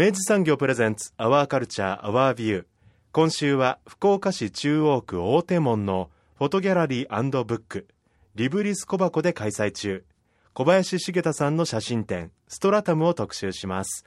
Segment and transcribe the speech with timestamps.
[0.00, 2.64] 明治産業プレゼンツアワーカルチャーアワービュー
[3.12, 7.86] 今週は福岡市中央区大手門のフォトギャラリーブック。
[8.34, 10.02] リブリス小箱で開催中。
[10.54, 14.06] 小林茂太さんの写真展ストラタムを特集します。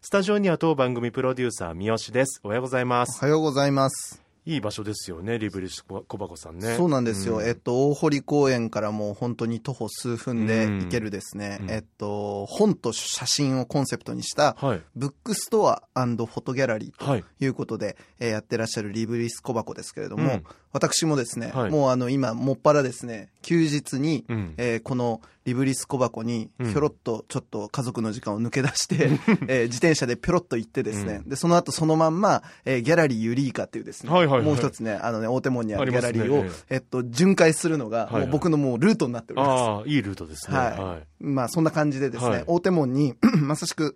[0.00, 2.40] スタジオには当番組プロデューサー三好です。
[2.42, 3.18] おはようございます。
[3.20, 4.23] おはようございます。
[4.46, 6.74] いい場所ですよねリブリス小箱さんね。
[6.76, 7.38] そうなんですよ。
[7.38, 7.46] うん。
[7.46, 11.70] えっと、大堀公園からもう本当に徒歩数分で行けるですね、うん。
[11.70, 14.82] えっと、本と写真をコンセプトにした、はい。
[14.94, 17.24] ブックストアフォトギャラリーはい。
[17.38, 20.44] ということで、えーやってらっしゃる LIBRIS KOBACO ですけれども、うん。
[20.72, 21.70] 私もですね、はい。
[21.70, 24.54] もうあの今、もっぱらですね、休日に、うん。
[24.56, 26.72] えーこの LIBRIS KOBACO にうん。
[26.72, 29.10] ひょろっとちょっと家族の時間を抜け出して、
[29.46, 31.28] えー自転車でぴょろっと行ってですね、うん。
[31.28, 34.46] で、その後そのまんま、えーギャラリー EUREKA っていうですね、はいはいはい。
[34.46, 36.76] もう一つね、あのね、大手門にあるギャラリーを、ねえ。
[36.76, 38.22] っと、巡回するのが、はいはい。
[38.22, 39.50] もう僕のもうルートになっております。
[39.60, 40.56] ああいいルートですね。
[40.56, 41.24] はい。
[41.24, 42.44] まあ、そんな感じでですね、はい。
[42.46, 43.94] 大手門に、 まさしく、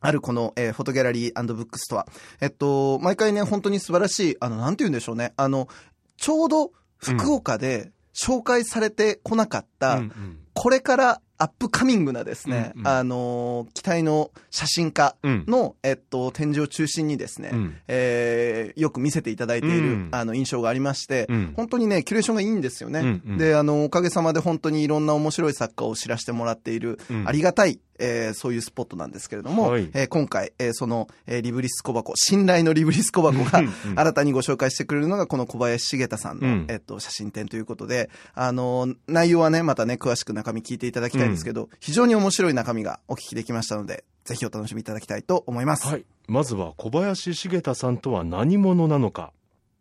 [0.00, 2.06] あるこの、えーフォトギャラリーブックストア。
[2.40, 5.32] えっと、毎回ね、本当に素晴らしい、あの、なんて言うんでしょうね。
[5.36, 5.68] あの、
[6.16, 10.38] ちょうど福岡で紹介されてこなかった、うんうん。
[10.54, 12.88] これから upcoming なですね、うんうん。
[12.88, 15.44] あのー期待の写真家うん。
[15.46, 17.76] の、えっと、展示を中心にですね、うん。
[17.86, 20.08] えーよく見せていただいている、うん。
[20.10, 21.52] あの、印象がありまして、うん。
[21.56, 23.00] 本当にね、キュレーションがいいんですよね。
[23.00, 23.38] うんうん。
[23.38, 27.28] で、あの、おかげさまで本当にいろんな面白い作家を知らせてもらっている、うん。
[27.28, 29.90] ありがたい、えーそういうスポットなんですけれども、はい。
[29.94, 36.66] えー今回、えーその、えー LIBRIS KOBACO、信頼の LIBRIS KOBACO がうんうん新たにご紹介してくれるのがこの小林茂太さんの、うん。
[36.68, 45.86] えっと、写真展ということで、あの、内容はね、またね、詳しく中身聞いていただきたいんですけど、非常に面白い中身がお聞きできましたので、ぜひお楽しみいただきたいと思います。
[45.86, 49.32] はい、まずは小林茂太さんとは何者なのか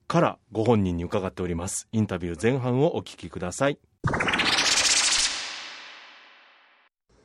[0.08, 1.90] からご本人に伺っております。
[1.92, 3.78] インタビュー前半をお聞きください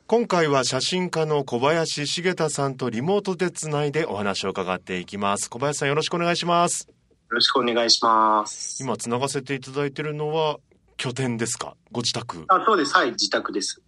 [0.05, 6.95] 今回は写真家の小林茂太さんとリモートでつないでお話を伺っていきます小林さんよろしくお願いしますよ
[7.29, 8.83] ろしくお願いします。
[8.83, 10.57] 今つながせていただいているのは
[10.97, 11.75] 拠点ですか？
[11.91, 12.93] ご自宅あ、そうです。
[12.93, 13.81] はい、自宅です。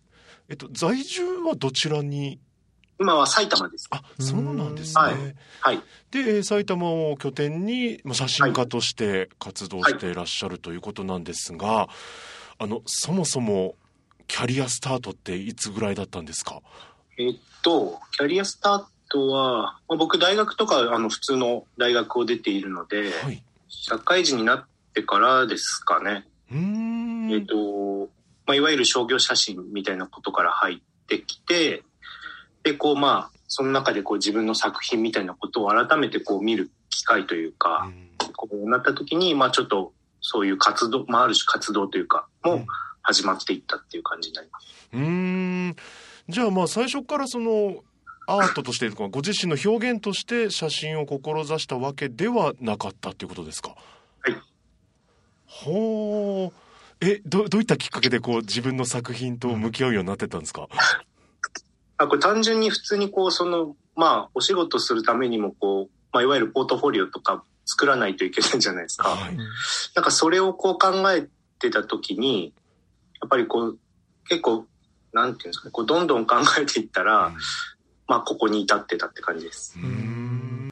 [0.49, 2.39] えっと在住はどちらに？
[2.99, 3.87] 今は埼玉です。
[3.91, 5.13] あそうなんですね、はい
[5.59, 5.81] はい。
[6.09, 11.87] でえー埼玉を拠点にまあ写真家として活動していらっしゃるということなんですが、
[12.57, 13.75] あのそもそも
[14.27, 16.61] キャリアスタートっていつぐらいだったんですか？
[17.17, 23.43] えっと、キャリアスタートは、まあ僕大学とか、あの、普通の大学を出ているので、はい。
[23.67, 26.25] 社会人になってからですかね。
[26.51, 28.09] えっと、
[28.45, 31.83] まあ、いわゆる商業写真みたいなことから入ってきて、
[32.63, 37.89] で、こう、まあ、その中でこう自分の作品みたいなことを改めてこう見る機会というか、
[38.35, 42.65] こうなった時に、まあちょっとそういう活動、まあある種活動というか、もうん
[43.05, 44.67] 始まっていったっていう感じになります。
[44.93, 45.01] うー
[45.69, 45.75] ん。
[46.27, 47.83] じゃあまあ最初からその
[48.27, 53.75] アートとしてとかご自身の表現として写真を志したわけではなかったっていうことですか？
[54.21, 54.41] はい。
[55.45, 56.65] ほう
[57.01, 60.67] えどどういったきっかけでこう自分の作品と向き合うようになってったんですか、
[61.97, 69.09] あこれ単純に普通にこう、その、まあお仕事するためにもこう、まあいわゆるポートフォリオとか作らないといけないじゃないですか。
[69.09, 69.37] はい。
[69.93, 71.27] なんかそれをこう考え
[71.59, 72.51] てた時に、や
[73.25, 73.79] っぱりこう、
[74.29, 74.65] 結構、
[75.13, 77.33] なんていうんですかね、こうどんどん考えていったら、
[78.07, 79.77] まあここに至ってたって感じです。
[79.77, 80.71] うーん。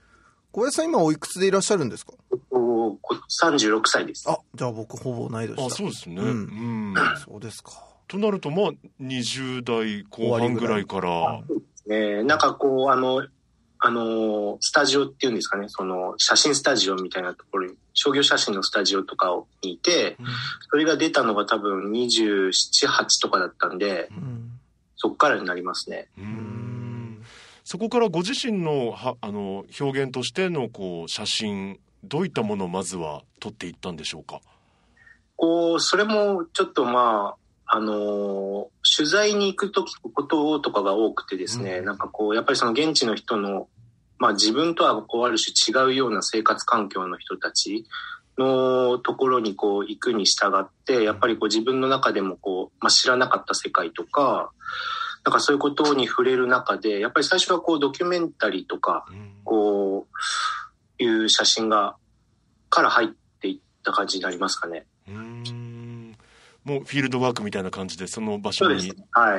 [0.52, 2.14] 小林さん今おいくつでいらっしゃるんですか？
[2.50, 4.30] こうこ36歳です。
[4.30, 5.66] あ、じゃあ僕ほぼ同い年だ。
[5.66, 6.28] あそうですね、うん。
[6.28, 6.94] うん。
[7.26, 7.72] そうですか。
[8.08, 8.72] となるとまあ
[9.02, 11.42] 20代後半ぐらいから。
[11.90, 13.26] えーなんかこう、あの、
[13.80, 20.18] あの、スタジオっていうんですかね、その、写真スタジオみたいなところに、商業写真のスタジオとかにいて、
[20.70, 22.50] それが出たのが多分27、
[22.88, 24.60] 8とかだったんで、うん。
[24.98, 26.10] そっからになりますね。
[27.64, 34.42] そこからご自身のはあの表現としてのこう写真どういったものをまずは撮っていったんでしょうか？
[35.38, 37.36] こう、それもちょっとま
[37.66, 38.66] あ、あのー
[38.98, 41.86] 取材に行くときこととかが多くてですね、うん。
[41.86, 43.68] なんかこう、やっぱりその現地の人の、
[44.24, 47.84] まあ自分とはこうある種違うような生活環境の人たち
[48.38, 54.52] のところにこう行くに従って、やっぱりこう自分の中でもこう、まあ知らなかった世界とか、
[55.26, 59.06] なんかそういうことに触れる中で、やっぱり最初はこうドキュメンタリーとか、
[59.44, 60.08] こ
[61.00, 61.98] う、いう写真が、
[62.70, 63.08] から入っ
[63.42, 64.86] ていった感じになりますかね。
[65.10, 66.18] うーん。
[66.64, 68.94] もうフィールドワークみたいな感じでその場所に。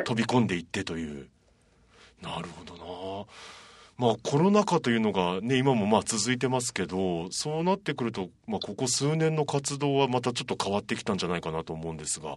[0.04, 1.28] 飛び込んでいってという。
[2.20, 3.63] なるほどな
[3.96, 12.37] まあコロナ禍というのがね今もまあ続いてますけどそうなってくると、まあ、ここ数年の活動はまたちょっと変わってきたんじゃないかなと思うんですが。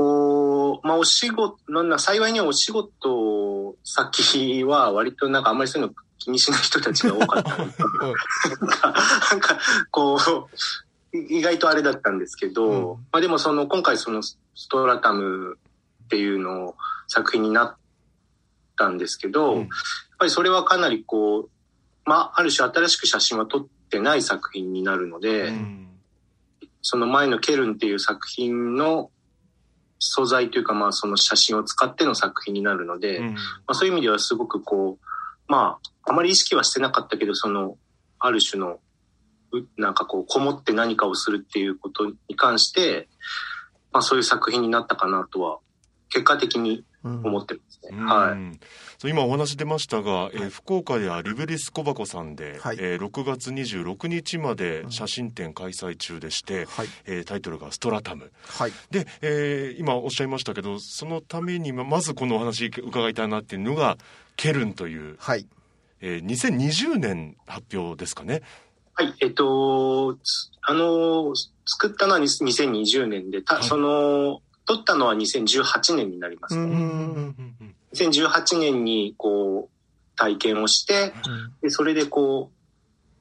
[0.00, 7.56] こう、まあ、お仕事、なんだ、幸いにはお仕事先は割となんかあんまりそういうの気にしない人たちが多かった。
[7.58, 7.66] なん
[9.40, 9.58] か、
[9.90, 13.06] こう、意外とあれだったんですけど、うん。
[13.12, 14.38] まあでもその、今回そのス
[14.70, 15.58] トラタム
[16.04, 16.76] っていうのを
[17.06, 17.76] 作品になっ
[18.80, 19.60] たんですけど、うん。
[19.60, 19.68] やっ
[20.18, 21.50] ぱりそれはかなりこう、
[22.06, 25.88] まあ、ある種新しく写真は撮ってない作品になるので、うん。
[26.82, 29.10] その前のケルンっていう作品の
[29.98, 33.34] 素材というか、まあその写真を使っての作品になるので、うん。
[33.34, 33.38] ま
[33.68, 35.06] あそういう意味ではすごくこう、
[35.46, 37.76] まあ、あまり意識はしてなかったけど、その、
[38.18, 38.78] ある種の、
[39.52, 43.08] うなんかこう、こもって何かをするっていうことに関して、
[43.92, 45.58] まあそういう作品になったかなとは、
[46.10, 47.88] 結果的にうん思ってますね。
[47.92, 48.58] うんはい。
[48.98, 56.88] そう今お話出ましたが、えー福岡ではリブリス小箱さんで、はいえー6月26日まで写真展開催中でして、はい。
[57.06, 63.96] えータイトルが「ストラタムはい。」で、えー今おっしゃいましたけどそのためにままずこのお話伺いたいなっていうのが
[64.36, 65.46] 「ケルン」という、はい。
[66.02, 68.42] えー2020年発表ですかね。
[68.94, 71.34] はい、えっと、つあの、
[71.64, 76.62] 作ったのは2020年で、たはいその、撮ったのは2018年になりますね。
[76.62, 81.12] うんうん2018年にこう体験をして、
[81.60, 82.52] でそれでこ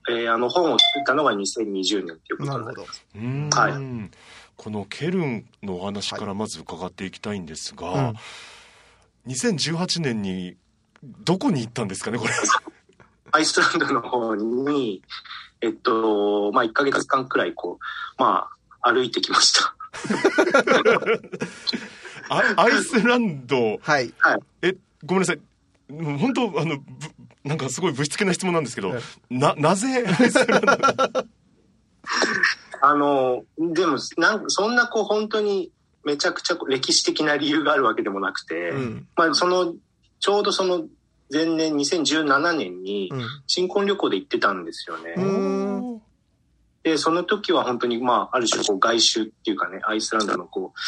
[0.07, 3.06] う、えーあの本を作ったのが2020年ということなるほどになります。。
[3.16, 4.12] うんはい
[4.57, 8.13] このケルンのお話からまず伺っていきたいんですが、うん
[9.28, 10.56] 2018年に
[11.02, 12.34] どこに行ったんですかねこれ。
[13.31, 15.02] アイスランドの方に、
[15.62, 18.50] えっと、まあ1ヶ月間くらいこう、ま
[18.81, 19.75] あ歩いてきました。
[22.30, 24.14] あアイスランドはい。
[24.62, 24.76] え
[25.06, 25.40] ごめんなさい
[25.92, 26.84] もう本当あのぶ
[27.44, 30.06] なんかすごいぶしつけな質問なんですけど、はいななぜ？
[30.06, 30.68] アイスランド
[32.82, 35.72] あの、でもなんそんなこう本当に
[36.04, 39.08] めちゃくちゃ歴史的な理由があるわけでもなくて、うん。
[39.16, 39.74] まあその、
[40.20, 40.86] ちょうどその
[41.32, 43.26] 前年2017年にうん。
[43.48, 45.14] 新婚旅行で行ってたんですよね。
[45.18, 46.02] うん
[46.84, 50.80] で、その時は本当に、まあ、ある種、こう、外周っていうかね、アイスランドの、こう、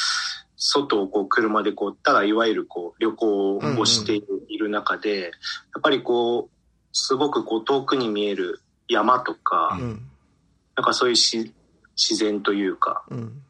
[0.56, 4.16] 外をこう、車でこう、ただ、いわゆる、こう、旅行をして
[4.48, 5.28] いる中で、や
[5.80, 10.08] っぱりこう、すごくこう、遠くに見える山とか、うん。
[10.76, 11.54] なんかそういうし
[11.98, 13.42] 自然というか、うん。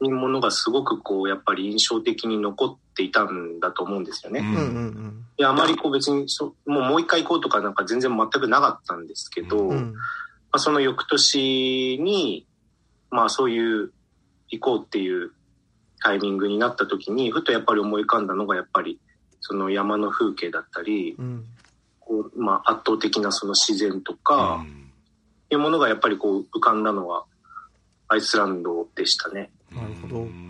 [0.00, 4.40] いうものがすごくこう、やっぱり印象的に残っていたんだと思うんですよね。
[4.40, 4.56] うんうん。
[4.56, 5.24] うん。
[5.36, 9.94] で、あまりこう別にそ、もうもう一回行こうとかなんか全然全くなかったんですけど、うん。
[10.50, 12.46] まあ、その翌年に、
[13.10, 13.92] まあそういう
[14.48, 15.32] 行こうっていう
[16.02, 18.98] タイミングになった時に、ふとやっぱり思い浮かんだのがやっぱり
[19.40, 21.44] その山の風景だったり、うん。
[22.00, 24.64] こうまあ圧倒的なその自然とか、
[25.50, 27.24] いうものがやっぱりこう浮かんだのは
[28.08, 29.50] アイスランドでしたね。
[29.70, 30.47] なるほどうん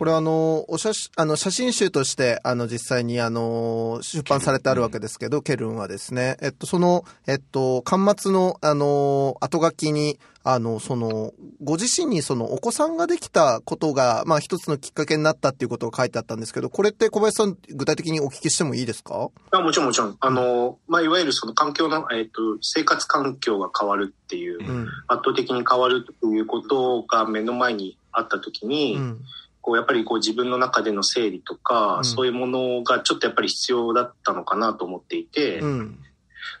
[0.00, 19.28] これあの、お写真、あの、写真集として、あの、実際にあの、出版されてあるわけですけど、ケルンはですね、えっと、その、えっと、端末の、あの、後書きに、あの、その、ご自身にその、お子さんができたことが、まあ、一つのきっかけになったっていうことが書いてあったんですけど、これって小林さん、具体的にお聞きしてもいいですか？
[19.50, 20.16] あもちろんもちろん。
[20.18, 24.88] あの、まあいわゆるその環境の、えっ、と、生活環境が変わるっていう、うん。
[25.08, 29.20] 圧倒的に変わるということが目の前にあった時に、うん。
[29.62, 35.98] こうやっぱりこう自分の中での整理とか、うんそういうものがちょっとやっぱり必要だったのかなと思っていて、まうん。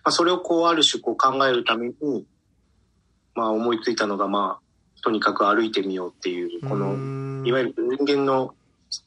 [0.04, 2.26] あ、それをこうある種こう考えるために、
[3.34, 8.54] まあ思いついたのがまあ、とにかく歩いてみようっていう、この、のいわゆる人間の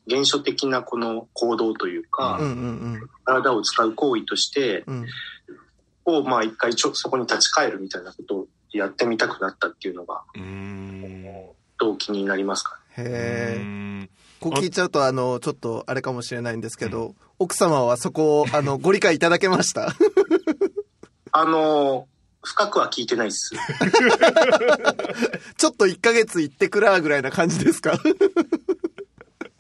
[0.10, 2.50] 原初的なこの行動というか、うんう
[2.98, 5.06] ん体を使う行為として、うん。
[6.06, 11.26] をまあ一回ちょそこに立ち返るみたいなことをやってみたくなったっていうのがうん
[11.80, 12.83] 動機になりますかね。
[12.98, 13.60] へえ。
[13.60, 14.10] うん
[14.40, 19.94] こう聞いちゃうと、あの、ちょっとあれかもしれないんですけど、奥様はそこを、あの、ご理解いただけました？
[21.32, 22.08] あの、
[22.44, 23.52] 深くは聞いてないっす。
[25.58, 27.98] ちょっと1ヶ月行ってくらぐらいな感じですか？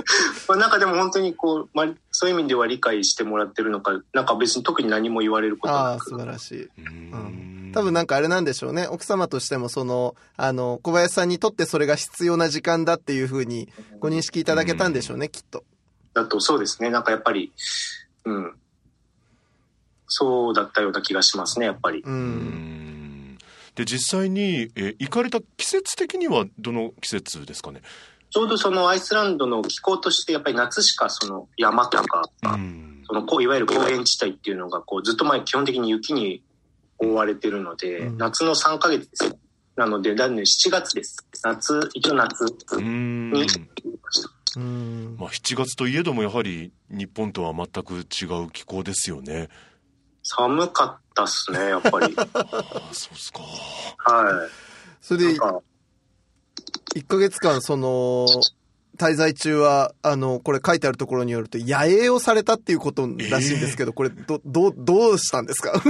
[0.47, 6.09] まあなんかでも本当にこう、まあ、そういう意味では理解してもらってるのか、なんか別に特に何も言われることああ、なく。
[6.09, 6.69] 素晴らしい。
[6.77, 8.87] うん多分なんかあれなんでしょうね。
[8.87, 13.67] 奥様としてもその、あの、小林さんにとってそれが必要な時間だっていうふうに
[13.99, 15.63] ご認識いただけたんでしょうね、きっと。
[16.13, 16.91] だとそうですね。
[16.91, 17.51] なんかやっぱり、
[18.25, 18.53] うん。
[20.07, 22.01] そうだったような気がしますね、やっぱり。
[22.05, 22.07] う。
[22.07, 23.37] うんん
[23.75, 27.81] で実際に、えー行かれた季節的にはどの季節ですかね？
[28.33, 36.41] ちょうどそのアイスランドの気候としてやっぱり夏しかその山とか、うんそのこういわゆる高原地帯っていうのがこうずっと前基本的に雪に
[36.97, 39.37] 覆われてるので、うん夏の3ヶ月ですよ。
[39.75, 41.17] なので、だね、7月です。
[41.43, 43.45] 夏、一応夏うんに、
[44.55, 45.15] うん。
[45.19, 49.49] まあ、7月といえどもやはり日本とは全く違う気候ですよね
[50.23, 52.15] 寒かったっすね、やっぱり。
[52.17, 53.41] ああそうですか
[53.97, 54.49] は
[55.01, 55.25] それい。
[55.25, 55.61] なんで、か、
[56.95, 58.27] 1ヶ月間、その、
[58.97, 65.73] 滞在中は、あの、これ書いてあるところによると、野営をされたっていうことらしいんですけど、これ、ど、どう、どうしたんですか？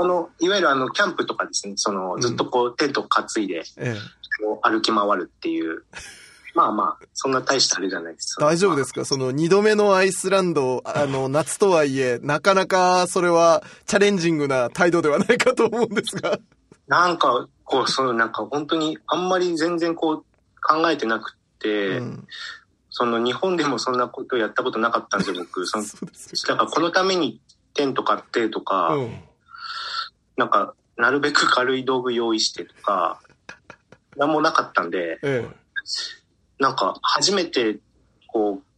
[0.00, 3.98] あの、いわゆるあの、キャンプとかですね、その、ずっとこう、テント担いで、ええ。
[4.62, 5.84] 歩き回るっていう。
[6.54, 8.36] まあまあ、そんな大したあれじゃないです。
[8.40, 9.04] 大丈夫ですか？
[9.06, 16.38] その二度目のアイスランド、あの、 夏とはいえ、なかなかそれはチャレンジングな態度ではないかと思うんですが。
[16.86, 20.24] なんか、こう、そのなんか本当にあんまり全然こう
[20.60, 22.26] 考えてなくて、うん。
[22.94, 25.64] その日本でもそんなことやったことなかったんですよ、僕。
[25.66, 27.40] そのだからこのために
[27.72, 29.00] テント買ってとか、よ。
[29.00, 29.20] うん。
[30.36, 33.20] なんか、なるべく軽い道具用意してとか、
[34.16, 35.48] なんもなかったんで、え
[36.58, 37.80] なんか初めて、
[38.28, 38.71] こう、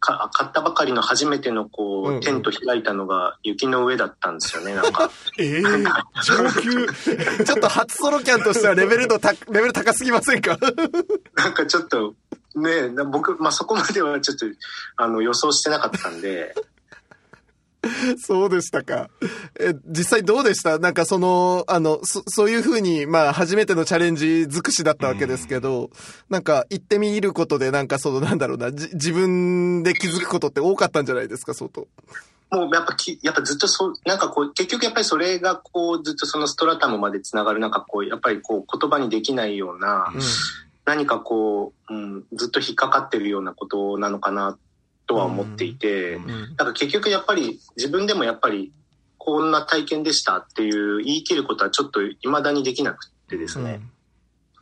[0.00, 5.10] か買ったばかりの初めてのこう、うんうんテント開いたのが雪の上だったんですよね、なんか。
[5.38, 6.86] ええ上級
[7.40, 7.44] え。
[7.44, 10.58] ちょっと初ソロキャンとしてはレベル度た、レベル高すぎませんか？
[11.36, 12.14] なんかちょっと、
[12.54, 14.46] ねな僕、まあ、そこまではちょっと、
[14.96, 16.54] あの、予想してなかったんで、
[18.18, 19.10] そうでしたか。
[19.58, 20.78] え、実際どうでした？
[20.78, 25.90] なんかその、あの、そ、そういうふうに、まあ、初めてのチャレンジ尽くしだったわけですけど、
[26.28, 31.86] なんか、行ってみることで、なんかその、なんだろうな、じ自分で気づくことって多かったんじゃないですか、相当。
[32.50, 40.20] もうやっぱき、やっぱずっとそう、なんかこう、結局やっぱりそれがこう、ずっとそのストラタムまでつながる、なんかこう、やっぱりこう、言葉にできないような、うん。
[40.86, 44.56] 何かこう、うん、ずっと引っかかってるようなことなのかな、
[45.08, 46.30] とは思っていて、うんうん。
[46.30, 48.72] なんか結局やっぱり自分でもやっぱり
[49.16, 53.80] こんな体験でしたっていう言い切ることはちょっと未だにできなくてですね。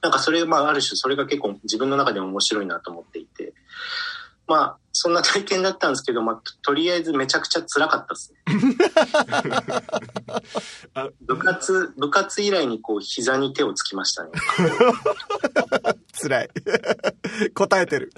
[0.01, 3.53] なんかそれ、まあある種それが結構自分の中でも面白いなと思っていて。
[4.47, 8.39] まあそんな体験だったんですけど、まあととりあえずめちゃくちゃ辛かったですね。
[10.95, 14.31] あ部活、部活以来にこう膝に手をつきましたね。
[16.19, 16.51] 辛い。
[17.55, 18.11] 答えてる。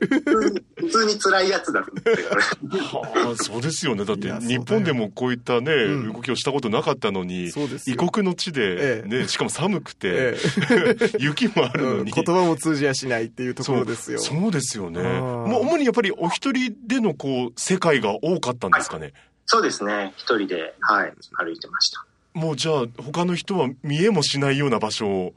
[0.76, 2.42] 普通に辛いやつだと思って、これ。
[2.80, 7.50] はあそうですよねだって日本でもこういったね、うん動きをしたことなかったのに
[7.86, 10.38] 異国の地で、ええね、しかも寒くて、え
[11.18, 14.18] 雪もあえるのに、うん言葉も通じやしないっていうところですよ。
[14.18, 15.02] そうですよね。
[15.02, 19.12] もう主にやっぱりお一人でのこう世界が多かったんですかね？
[19.46, 20.12] そうですね。
[20.16, 22.04] 一人で、はい、歩いてました。
[22.34, 25.34] もうじゃあ他の人は見えもしないような場所を？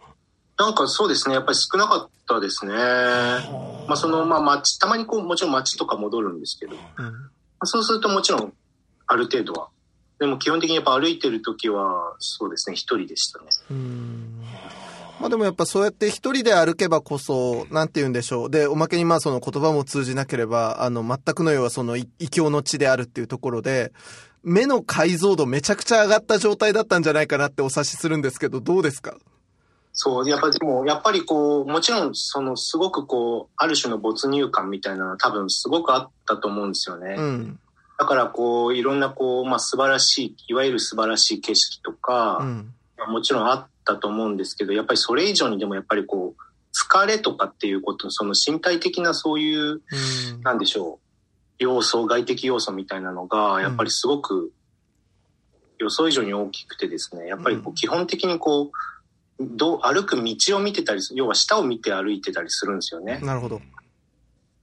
[0.58, 1.36] なんかそうですね。
[1.36, 2.74] やっぱり少なかったですね。
[2.74, 8.54] まあその、まあ街、たまにこう、もちろん街とか戻るんですけど、まうんあ、そうするともちろん、
[9.08, 9.70] ある程度は。
[10.20, 13.46] でも基本的にやっぱ歩いてる時は、そうですね、一人でしたね。
[15.22, 18.50] うんまあでもやっぱそうやって一人で歩けばこそ、なんて言うんでしょう。
[18.50, 23.94] で、おまけにまあその言葉も通じなければ、あの、全くの要はそのい異教の地であるっていうところで、
[24.44, 29.16] 目の解像度めちゃくちゃ上がった状態だったんじゃないかなってお察しするんですけど、どうですか？
[29.94, 37.16] そう、やっぱりでも、やっぱりこう、もちろん、その、すごくこう、ある種の没入感みたいなのは多分すごくあったと思うんですよね。
[37.18, 37.60] うん。
[38.00, 42.74] だからこう、いろんなこう、まあ素晴らしい、いわゆる素晴らしい景色とか、うん。
[42.98, 46.42] まあもちろんあったと思うんですけど、やっぱりそれ以上にでもやっぱりこう、
[46.74, 49.82] 疲れとかっていうこと、その身体的なそういう、うん
[50.44, 51.08] なんでしょう、
[51.60, 54.52] 要素、外的要素みたいなのが、やっぱりすごく
[55.80, 58.72] 予想以上に大きくてですね、やっぱりこうう基本的にこう、
[59.40, 63.20] どう歩く道を見てたり要は下を見て歩いてたりするんですよね。
[63.24, 63.62] なるほど。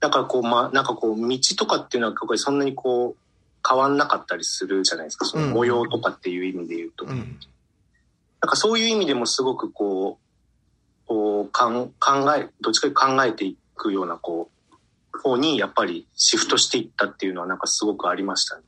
[0.00, 5.24] だからこう、まあ、なんかこう、道とかっていうのは、これそんなにこう、変わんなかったりするじゃないですか。
[5.24, 7.04] その模様とかっていう意味で言うと。
[7.04, 7.38] うん。
[8.40, 18.62] なんかそういう意味でもすごくこう、こうかん考え、どっちかというと考えていっくような、こう、方にやっぱりシフトしていったっていうのはなんかすごくありましたね。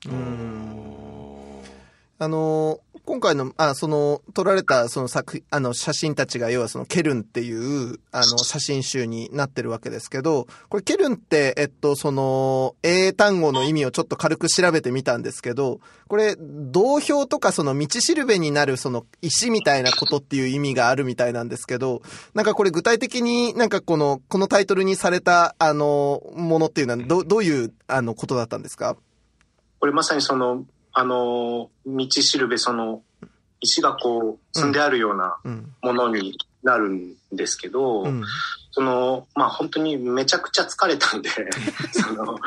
[2.19, 22.03] あの、今回の、あ、その、撮られたその作、あの、写真たちが、要はその、ケルンっていう、あの、写真集になってるわけですけど、これ、ケルンって、えっと、その、英単語の意味をちょっと軽く調べてみたんですけど、これ、道標とかその、道しるべになるその、石みたいなことっていう意味があるみたいなんですけど、
[22.35, 28.97] なんかこれ具体的になんかこの、このタイトルにされた、あの、ものっていうのは、ど、どういう、あの、ことだったんですか？
[29.81, 33.03] これまさにその、あの、道しるべ、その、
[33.61, 35.73] 石がこう、積んであるようなうん。
[35.83, 38.25] ものになるんですけど、うん。
[38.73, 41.31] その、まあ本当にめちゃくちゃ疲れたんで、
[41.93, 42.39] その、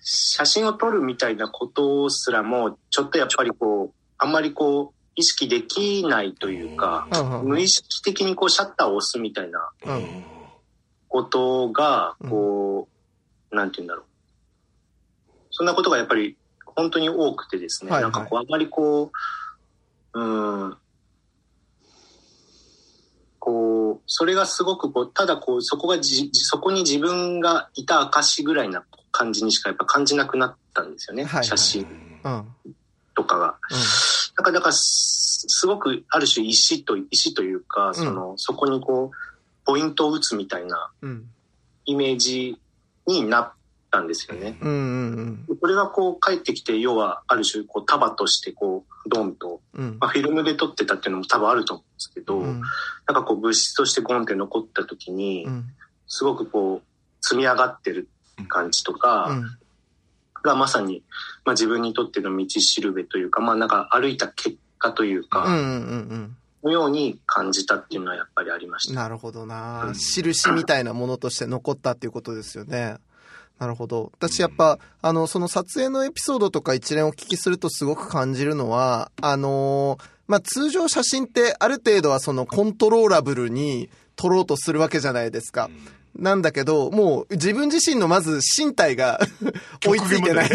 [0.00, 10.24] 写真を撮るみたいなことすらも、ちょっとやっぱりこう、あんまりこう、意識できないというか、うんうん無意識的にこうシャッターを押すみたいなうん
[11.08, 12.88] ことが、こ
[13.50, 14.04] う、なんて言うんだろう。
[15.50, 16.36] そんなことがやっぱり
[16.76, 19.10] 本当に多くてですね、はいはいなんかこう、あんまりこ
[20.14, 20.24] う、う
[20.68, 20.76] ん、
[23.38, 31.86] こう、それがすごくこう、ただこう、そこがじ、そこに自分がいた証ぐらいな感じにしかやっぱ感じなくなったんですよね、はいはい写真
[32.24, 32.46] うん。
[33.14, 33.58] とかが。
[34.36, 39.16] なんか、だからす、すごくある種石と、石というか、その、そこにこう、
[39.64, 41.30] ポイントを打つみたいなうん。
[41.86, 42.60] イメージ
[43.06, 43.52] になっ
[43.90, 44.56] たんですよね。
[44.60, 49.84] うんうんこれがこう帰ってきて、要はある種こう束としてこう、ドンと、うん。
[49.84, 52.60] うんまあ、フィルムで撮ってたっていうのも多分あると思うんですけど、うん
[53.08, 55.64] なんかこう物質としてゴンって残った時にう、ん
[56.08, 56.82] すごくこう、
[57.20, 58.08] 積み上がってる
[58.48, 59.58] 感じとか、うん
[60.42, 61.02] がまさに、
[61.44, 65.62] まあ、自分にとっての道しるべというか、まあなんか歩いた結果というか、うんうんう
[66.14, 68.94] んのように感じたっていうのはやっぱりありました。
[68.94, 72.96] なるほどなうん印みたいなものとして残ったっていうことですよね。
[73.58, 74.12] なるほど。
[74.18, 85.70] 私やっぱ、あの、その撮影のエピソードとか一連お聞きするとすごく感じるのは、あのーまあ、通常写真ってある程度はそのコントローラブルに撮ろうとするわけじゃないですか。
[86.18, 89.20] なんだけど、もう自分自身のまず身体が
[89.86, 90.48] 追いついてない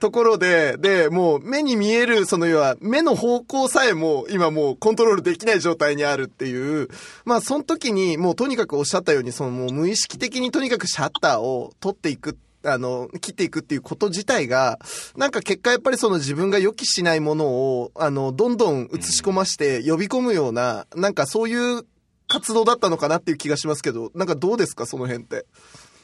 [0.00, 6.88] ところで、で、もう目に見える、その要は目の方向さえも今もうコントロールできない状態にあるっていう、
[7.24, 14.78] まあその時にもうとにかくおっしゃったように、そのもう無意識的にとにかくシャッターを取っていくあの、切っていくっていうこと自体が、
[15.16, 21.84] なんか結果やっぱりその自分が予期しないものを、あの、どんどん映し込まして呼び込むような、なんかそういう
[22.32, 25.46] 活動だったのかなっていう気がしますけど、なんかどうですか、その辺って？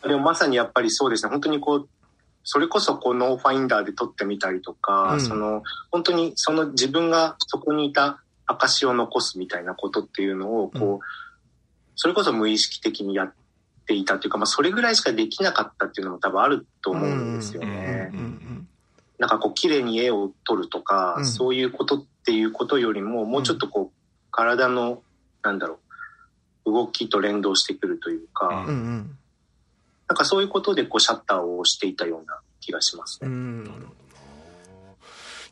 [0.03, 1.89] でもまさにやっぱりそうですね、本当にこう、
[2.45, 5.21] それこそこうノーファインダーで撮ってみたりとか、うん。
[5.21, 10.99] その、本当にその自分がそこにいた証を残すみたいなことっていうのを、こう、うん
[12.01, 13.35] それこそ無意識的にやっ
[13.85, 18.11] ていたというか、まあそれぐらいしかできなかったっていうのも多分あると思うんですよね。
[18.13, 18.69] うんうん。
[19.19, 21.27] なんかこう綺麗に絵を撮るとか、うん。
[21.27, 23.97] そういうことっていうことよりも、もうちょっとこう、
[24.31, 25.03] 体の、
[25.43, 25.79] なんだろう、
[26.73, 29.19] 動きと連動してくるというか、うんうん
[30.09, 33.29] なんかそういうことでこうシャッターを押していたような気がしますね。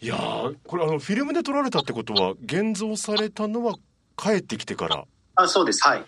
[0.00, 3.74] いやーこれあのフィルムで撮られたってことは現像されたのは
[4.16, 5.86] 帰ってきてからあ、そうです。
[5.86, 6.04] はい。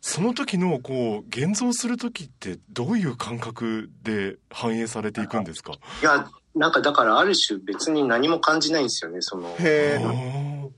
[0.00, 5.72] その時のこう現像する時ってどういう感覚で反映されていくんですか？
[5.72, 9.18] いや、なんかだからある種別に何も感じないんですよね。
[9.20, 10.70] その、へえ。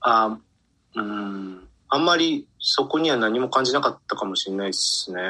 [0.00, 0.38] あ
[0.94, 1.61] あうん、
[1.94, 5.20] あんまりそこには何も感じなかったかもしれないですね。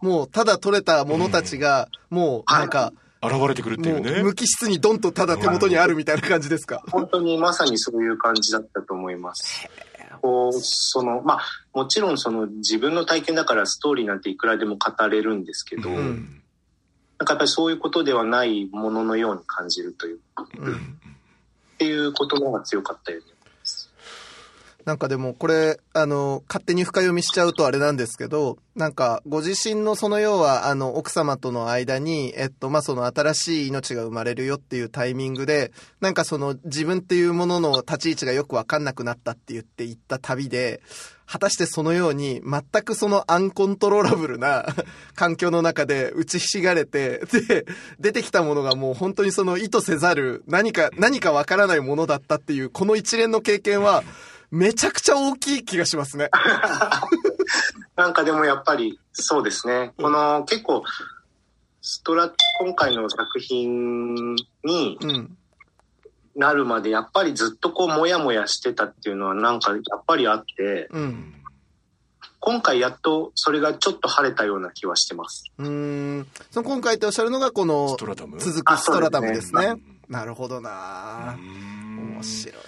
[0.00, 6.84] もう、ただ撮れたものたちが、もう、なんか、ー現れてくるっていもう、うね無機質にドンとただ手元にあるみたいな感じですか？
[6.92, 9.68] 本当にまさにそういう感じだったと思います。
[10.22, 11.40] こう、その、まあ、
[11.74, 16.42] もちろんその自分の体験だからストーリーなんていくらでも語れるんですけど、うん
[17.18, 20.20] なんかやっぱりそういうことではないもののように感じるという、
[20.58, 21.00] うん
[21.74, 23.37] っていうことの方が強かったように思います。
[24.88, 40.80] なんかでもこれ、あの、勝手に深読みしちゃうとあれなんですけど、なんかご自身のその要は、あの、奥様との間に、えっと、まあ、その新しい命が生まれるよっていうタイミングで、なんかその自分っていうものの立ち位置がよくわかんなくなったって言って行った旅で、
[41.26, 44.64] 果たしてそのように全くそのアンコントローラブルな
[45.14, 47.66] 環境の中で打ちひしがれて、で、
[48.00, 54.02] 出てきたものがもう本当にその意図せざる何か、何かわからないものだったっていう、この一連の経験は、
[54.50, 56.30] めちゃくちゃ大きい気がしますね。
[57.96, 59.92] なんかでもやっぱりそうですね。
[59.98, 60.84] この結構、
[61.82, 64.34] ストラ、今回の作品
[64.64, 65.36] にうん。
[66.34, 71.34] なるまでやっぱりずっとこうモヤモヤしてたっていうのはなんかやっぱりあって、うん。
[72.40, 75.44] 今回やっとそれがちょっと晴れたような気はしてます。
[75.58, 75.68] うー
[76.20, 76.26] ん。
[76.50, 79.66] その今回っておっしゃるのがこのストラ続くストラタムですね。
[79.66, 82.60] あそうでなるほどなうん面白いね。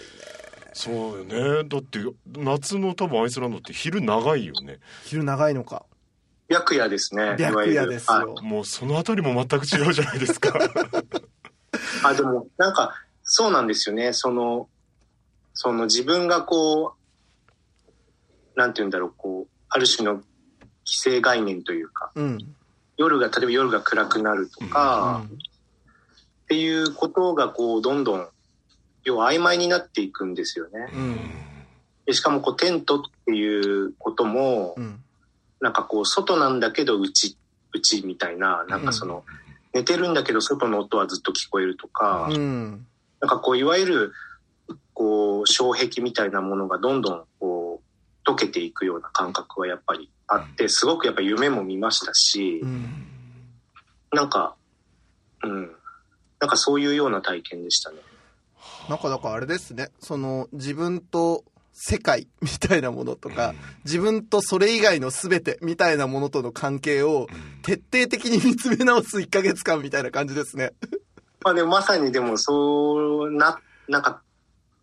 [0.72, 5.85] そうよねだって夏の多分アイスランドって昼長いよね昼長いのか。
[6.50, 7.22] 白夜ですね。
[7.22, 8.35] いわ白ゆる夜ですよ。
[8.42, 10.59] もうそのあたりも全く違うじゃないですか
[12.02, 14.12] あ あ、でも、なんか、そうなんですよね。
[14.12, 14.68] その、
[15.54, 16.94] その自分がこ
[18.56, 20.24] う、なんて言うんだろう、こう、ある種の規
[20.98, 22.38] 制概念というか、うん。
[22.96, 25.24] 夜が、例えば夜が暗くなるとか、
[26.44, 28.28] っていうことがこう、どんどん、
[29.04, 30.90] 要は曖昧になっていくんですよね。
[30.94, 31.30] うん。
[32.06, 35.00] でしかもこう、テントっていうこともう、ん。
[35.60, 37.38] なんかこう、外なんだけど、うち、
[37.72, 39.24] うちみたいな、なんかその、
[39.72, 42.86] 寝てるんだけど、外の音はずっと聞こえるとか、うん。
[43.20, 44.12] なんかこう、いわゆる、
[44.94, 53.10] こう、障壁みたいなものがどんどん、こう、溶けていくような感覚はやっぱりあって、すごくやっぱ夢も見ましたしう、ん。
[54.12, 54.56] なんか、
[55.44, 55.76] うん。
[56.40, 57.98] なんかそういうような体験でしたね。
[58.90, 59.90] なんかだからあれですね。
[60.00, 67.29] その自分と世界みたいなものとか、自分とそれ以外の全てみたいなものとの関係を
[67.62, 70.72] 徹底的に見つめ直す1ヶ月間みたいな感じですね。
[71.44, 74.20] まあでもまさにでもそうな、なんか、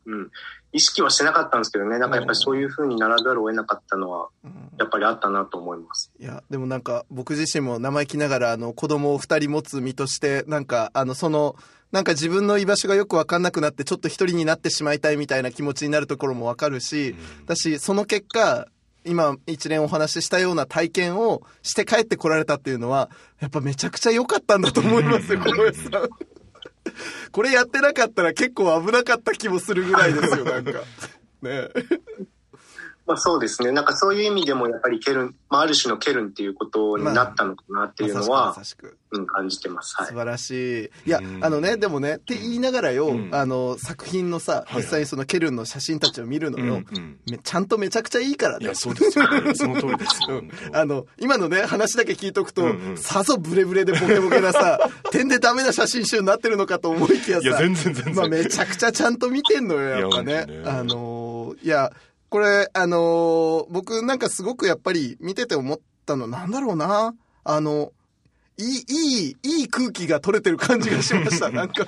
[0.05, 0.31] うん。
[0.71, 1.99] 意識はしてなかったんですけどね。
[1.99, 4.29] なんかやっぱりそういう風にならざるを得なかったのは、
[4.77, 6.11] やっぱりあったなと思います。
[6.17, 11.55] いや、でもなんか僕自身も生意気ながらあの子供を二人持つ身として、なんかあのその、
[11.91, 18.67] なんか自分の居場所がよくわかんなくなってちょっと一人になってしまいたいみたいな気持ちになるところもわかるし、だし、その結果、
[19.05, 26.09] 今一連お話ししたような体験をして帰ってこられたっていうのは、やっぱめちゃくちゃ良かったんだと思いますよ、小林さん。
[27.31, 30.71] これやってなかったら結構危なかった気もするぐらいですよ、なんか。
[30.71, 30.83] ね
[31.43, 31.71] え
[33.07, 33.71] まあそうですね。
[33.71, 39.95] なんかそういう意味でもやっぱりケルン、まあある種のケルンっていうことになったのかなっていうのはま、さしくまさしくうん、感じてます。
[39.95, 40.13] はい素。
[40.15, 40.51] 晴らし
[40.85, 40.89] い。
[41.05, 48.75] いやうん、あのね、でもね、って言いながらよ、うんあの、作品のさ、いはい実際にそのケルンの写真たちを見るのうんよ、うんめちゃんとめちゃくちゃいいからねいや。
[48.75, 54.79] そうですよね その通りですよ、うんあの、今のね、話だけ聞いとくと、うんうんさぞブレブレでボケボケなさ、
[55.11, 60.45] 点でダメな写真集になってるのかと思いきやさ、いや全然全然まあめちゃくちゃちゃんと見てんのよ、やっぱね。
[60.45, 61.27] ねあのー
[61.63, 61.91] いや、
[62.29, 67.15] これ、あのー僕なんかすごくやっぱり見てて思ったの、なんだろうな。
[67.43, 67.91] あの、
[68.57, 71.81] いい、いい、いい空気が取れてる感じがしました、 なんか。
[71.81, 71.87] よ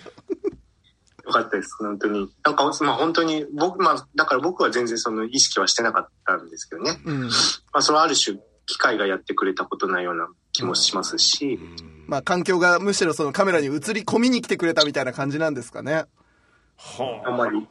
[1.32, 2.32] かったです、本当に。
[2.44, 7.02] なんか、まあ本当に、僕、まあ、だから僕は全然その意識はしてなかったんですけどね。
[7.06, 7.24] うん。
[7.24, 7.30] ま
[7.74, 11.60] あそれはある種、機械がやってくれたことなような気もしますし、
[12.08, 16.06] まあ環境がむしろそのカメラに映り込みに来てくれたみたいな感じなんですかね。
[16.78, 17.68] はあんまり、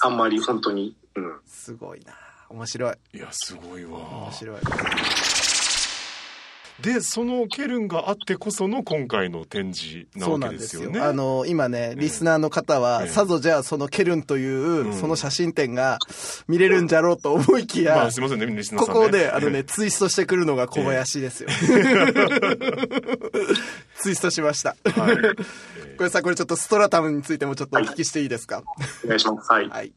[0.00, 0.92] あんまり本当に、うん。
[1.46, 2.12] すごいな
[2.48, 2.90] 面白い。
[2.90, 4.60] あいやすごいわ面白い。
[6.82, 10.58] でそのケルンがあってこその今回の展示なそうわなんでよ。
[10.58, 15.98] けですすよねあの、今ね、リスナーの方は、ええさぞじゃあそのケルンという、うんその写真展が
[16.46, 21.48] 見れるんじゃろうと思いきや、まあすいませんねリスナーさんここで、あのね、ツイストしてくるのが小林ですよ。
[23.96, 24.76] ツイストしました。
[24.84, 25.16] はい
[25.96, 28.62] これさ、これちょっとストラタムについてもちょっとお聞きしていいですか？
[29.04, 29.50] お願いします。
[29.52, 29.68] はい。
[29.68, 29.92] はい。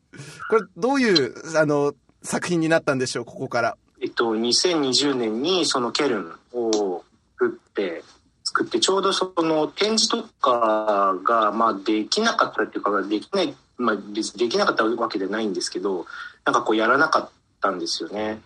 [0.49, 3.77] これ、どういう、あの、作品になったんでしょう、ここから？
[4.01, 7.03] えっと、2020年にそのケルンを
[7.37, 8.03] 作って、
[8.43, 16.05] 作って、ちょうどその展示とかが、まあできなかったっていうか、できない、まあ別できなかったわけじゃないんですけど、
[16.45, 17.29] なんかこうやらなかっ
[17.61, 18.41] たんですよね。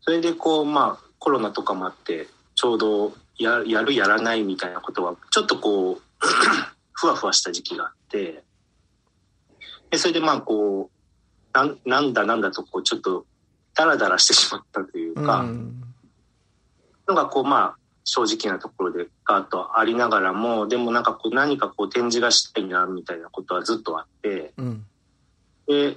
[0.00, 6.02] それでこう、まあコロナとかもあって、ちょうどややるやらないみたいなことは、ちょっとこう、
[6.92, 8.44] ふわふわした時期があって、
[9.90, 13.26] でそれでまあこう、なんなんだなんだとこう、ちょっと
[13.74, 15.83] ダラダラしてしまったというか、うん
[17.08, 24.86] のがこうまあ正直なところでガーッとありながらもでもなんかこう何かこう展示がしたいなみたいなことはずっとあってうん。
[25.66, 25.96] で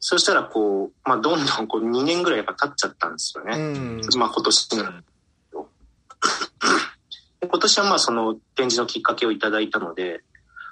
[0.00, 4.00] そしたらこう、まあ、どんどんこう2年ぐらいやっぱ経っちゃったんですようね、ん。
[4.16, 4.84] まあ今年の
[7.40, 10.22] で今年はまあその展示のきっかけをいただいたので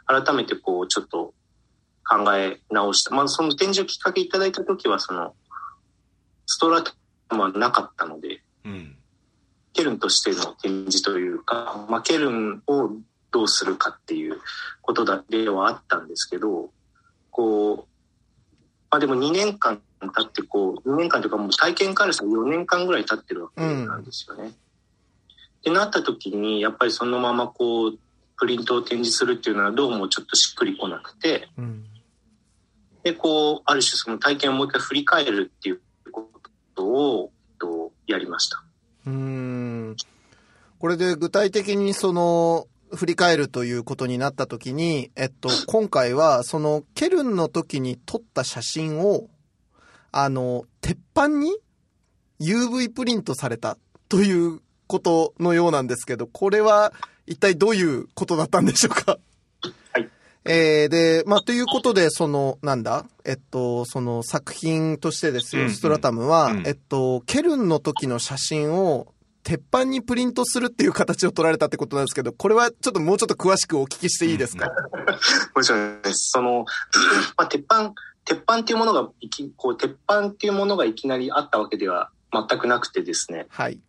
[0.06, 1.34] 改めてこうちょっと
[2.04, 5.34] 考え直したまあその展示をきっかけいただいた時はその
[6.46, 6.94] ストラタ
[7.34, 8.96] ムはなかったのでうん
[9.72, 12.90] ケルンとしての展示というか、まあ、ケルンを
[13.30, 14.38] どうするかっていう
[14.82, 16.70] ことだではあったんですけど、
[17.30, 17.76] こう、
[18.90, 24.48] まあでも2年間経ってこう、2年間というかもう体験からしたら4年間ぐらい経ってるわけなんですよね。
[24.48, 24.52] っ
[25.62, 27.98] てなった時に、やっぱりそのままこう、
[28.36, 31.84] プリントを展示するっていうのはどうもちょっとしっくりこなくて、うん。
[33.02, 35.80] で、こう、ある種その体験をもう一回振り返るっていう
[36.10, 36.28] こ
[36.74, 38.64] とを、とやりました。
[39.06, 39.96] うーん。
[40.78, 49.28] これで具体的にその、振り返るということになったときに、えっと、 今回は、その、ケルンの時に撮った写真を、
[50.10, 51.56] あの、鉄板に
[52.40, 56.92] UV プリントされたということのようなんですけど、これは
[57.26, 59.12] 一体どういうことだったんでしょうか？
[59.12, 59.20] はい。
[60.44, 63.06] えー、で、まあ、ということで、その、なんだ？
[63.24, 69.12] えっと、その作品としてですよ、うんうんストラタムは、うんえっと、ケルンの時の写真を、
[69.44, 74.70] 鉄板にプリントするっていう形を取られたってことなんですけど、これはちょっともうちょっと詳しくお聞きしていいですか、
[75.54, 76.30] もちろんです。
[76.30, 76.64] その、
[77.36, 77.92] まあ、鉄板、
[78.24, 83.46] 鉄板っていうものがいき、こう、鉄板っていうものがいきなりあったわけでは全くなくてですね。
[83.48, 83.80] はい。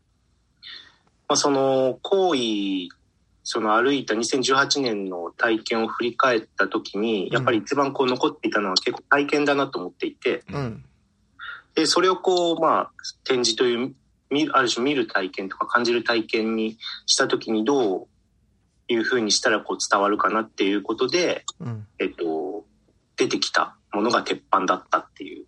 [1.28, 2.90] まあ、その行為、
[3.44, 10.86] その歩いた2018年の体験を振り返った時に、やっぱり一番こう残っていたのは結構体験だなと思っていて、うん。
[11.76, 12.92] で、それをこう、まあ、
[13.26, 13.96] 展示という、
[14.54, 18.08] ある種見る体験とか感じる体験にした時にどう
[18.88, 21.86] いうふうにしたらこう伝わるかなっていうことで、うん。
[22.00, 22.66] えっと、
[23.18, 25.46] 出てきたものが鉄板だったっていう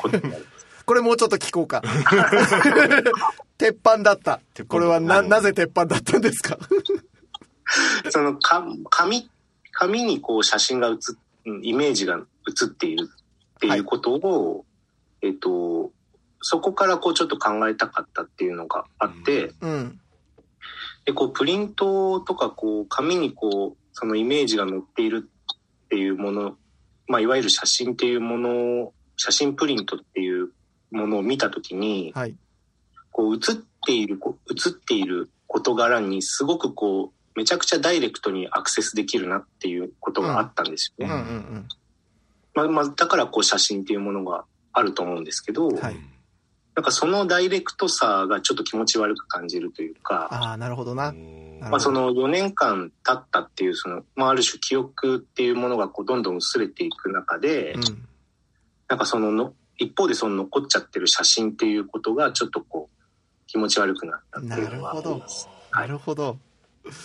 [0.00, 0.66] ことになります。
[0.86, 1.82] これもうちょっと聞こうか。
[3.58, 4.40] 鉄板だった。
[4.66, 6.58] これはな、うんなぜ鉄板だったんですか？
[8.10, 9.30] そのか紙、
[9.72, 13.08] 紙にこう写真が写っ、うんイメージが写っている
[13.56, 14.64] っていうことを、
[15.22, 15.90] えっと、
[16.40, 20.00] そこからこうちょっと考えたかったっていうのがあって、うん。
[21.04, 26.56] で、こうプリントとかこう紙にこう、そのイメージが載っているっていうもの、
[27.06, 30.50] まあいわゆる写真っていうものを、写真プリントっていう
[30.90, 32.34] ものを見たときに、はい。
[33.10, 33.40] こう映っ
[33.86, 41.14] ている、こう映っている事柄にすごくこう、めちゃくちゃダイレクトにアクセスできるなっていうことがあったんですよね。
[41.14, 41.68] ん
[42.54, 45.76] まあ、まあ、だからこう写真っていうものがあると思うんですけど、うん。
[45.76, 45.96] はい。
[46.74, 51.12] なんかそのダイレクトさがちょっと気持ち悪く感じるというか、ああ、なるほどな。
[51.60, 57.82] まあその4年間経ったっていうその、まあある種記憶っていうものがこうどんどん薄れていく中で、うん。
[58.88, 65.48] なんかそのの、一方でその残っちゃってる写真っていうことがちょっとこう気持ち悪くなったっていうのはあります。
[65.72, 66.38] なるほど。
[66.84, 66.96] だか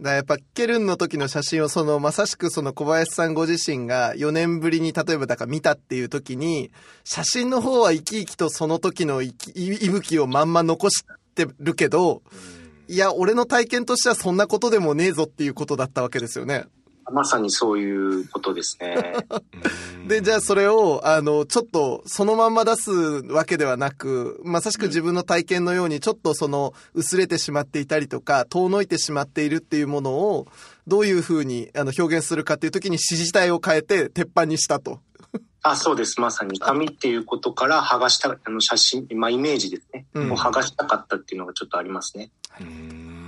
[0.00, 6.70] らやっぱケルンの時の写真をそのまさしくその小林さんご自身が4年ぶりに例えばだから見たっていう時に
[7.04, 9.52] 写真の方は生き生きとその時の息
[9.88, 12.22] 吹をまんま残してるけど
[12.88, 16.64] いや俺の体験としてはそんなことでもねえぞっていうことだったわけですよね。
[17.10, 19.14] まさにそういうことですね。
[20.06, 30.46] で、じゃあそれを、あの、ちょっとそのまんま出すわけではなく、まさしく自分の体験のようにちょっとその薄れてしまっていたりとか、遠のいてしまっているっていうものを、
[30.86, 35.00] どういうふうにあの表現するかっていう時に指示体を変えて鉄板にしたと。
[35.62, 36.20] あ、そうです。
[36.20, 40.06] まさに紙っていうことから剥がした、あの写真、まあイメージですね。
[40.14, 42.30] うんを剥がしたかったっていうのがちょっとありますね。
[42.60, 43.21] うーん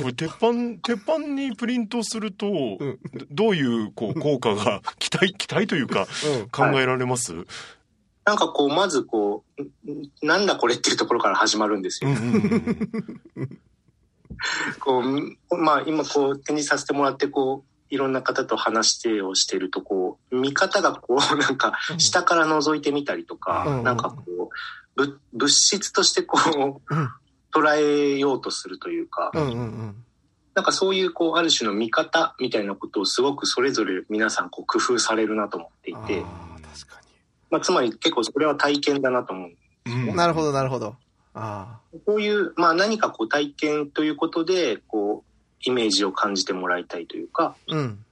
[0.00, 0.52] これ鉄板
[0.82, 2.78] 鉄板にプリントすると、ん。
[2.78, 2.98] ど
[3.30, 6.48] どういうこう効果が期待 期待というかうん。
[6.48, 7.34] 考えられます、
[8.24, 12.10] なんかこう、まずこう、んなんだこれっていうところから始まるんですよ。
[14.80, 15.02] こ
[15.50, 23.84] う、まあ今こう展示させてもらってこう、いろんな方と話してをしてるとこう、見方がこう、なんか下から覗いてみたりとか、うん。
[23.84, 24.48] なんかこう、
[24.94, 26.38] ぶ物質としてこ
[26.90, 27.10] う、うん
[27.52, 30.04] 捉えようとするというか、うんうんうん。
[30.54, 36.22] なんかそういうこう、ある種の見方みたいなことをすごくそれぞれ皆さんこう工夫されるなと思っていて、
[37.50, 39.50] まあつまり結構それは体験だなと思う。
[39.86, 40.16] うんに。
[40.16, 40.96] なるほどなるほど。
[41.34, 45.32] あこういう、まあ何かこう体験ということで、こう、
[45.64, 47.74] イメージを感じてもらいたいというか、あ。
[47.74, 48.04] うん。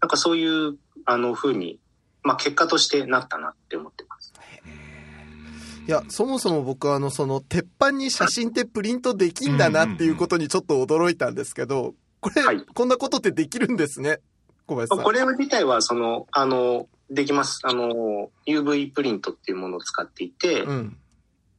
[0.00, 1.78] なんかそういう、あの、風に、
[2.22, 4.11] まあ結果としてなったなって思ってます。
[5.86, 14.20] いや、そもそも僕はあの、その、鉄板に写真ってプリントできんだなっていうことにちょっと驚いたんですけど、これ、はいこんなことってできるんですね？
[14.66, 15.04] 小林さん。
[15.04, 17.60] これ自体は、その、あの、できます。
[17.64, 20.96] あの、UV プリントっていうものを使っていて、うん。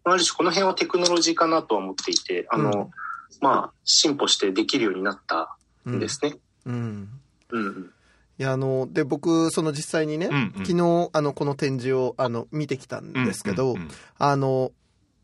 [0.05, 2.91] ある種この辺はテクノロジーかなとは思っていて、あの、うん
[3.41, 6.35] まあ、進歩してできるようになったうんんですね。
[6.65, 7.09] うん。
[7.49, 7.65] うん。
[7.65, 7.89] うん
[8.43, 10.65] いや、あの、で、僕、その実際にね、うんうん。
[10.65, 13.75] 昨日、あの、この展示を、あの、見てきたんですけど、
[14.17, 14.73] あの、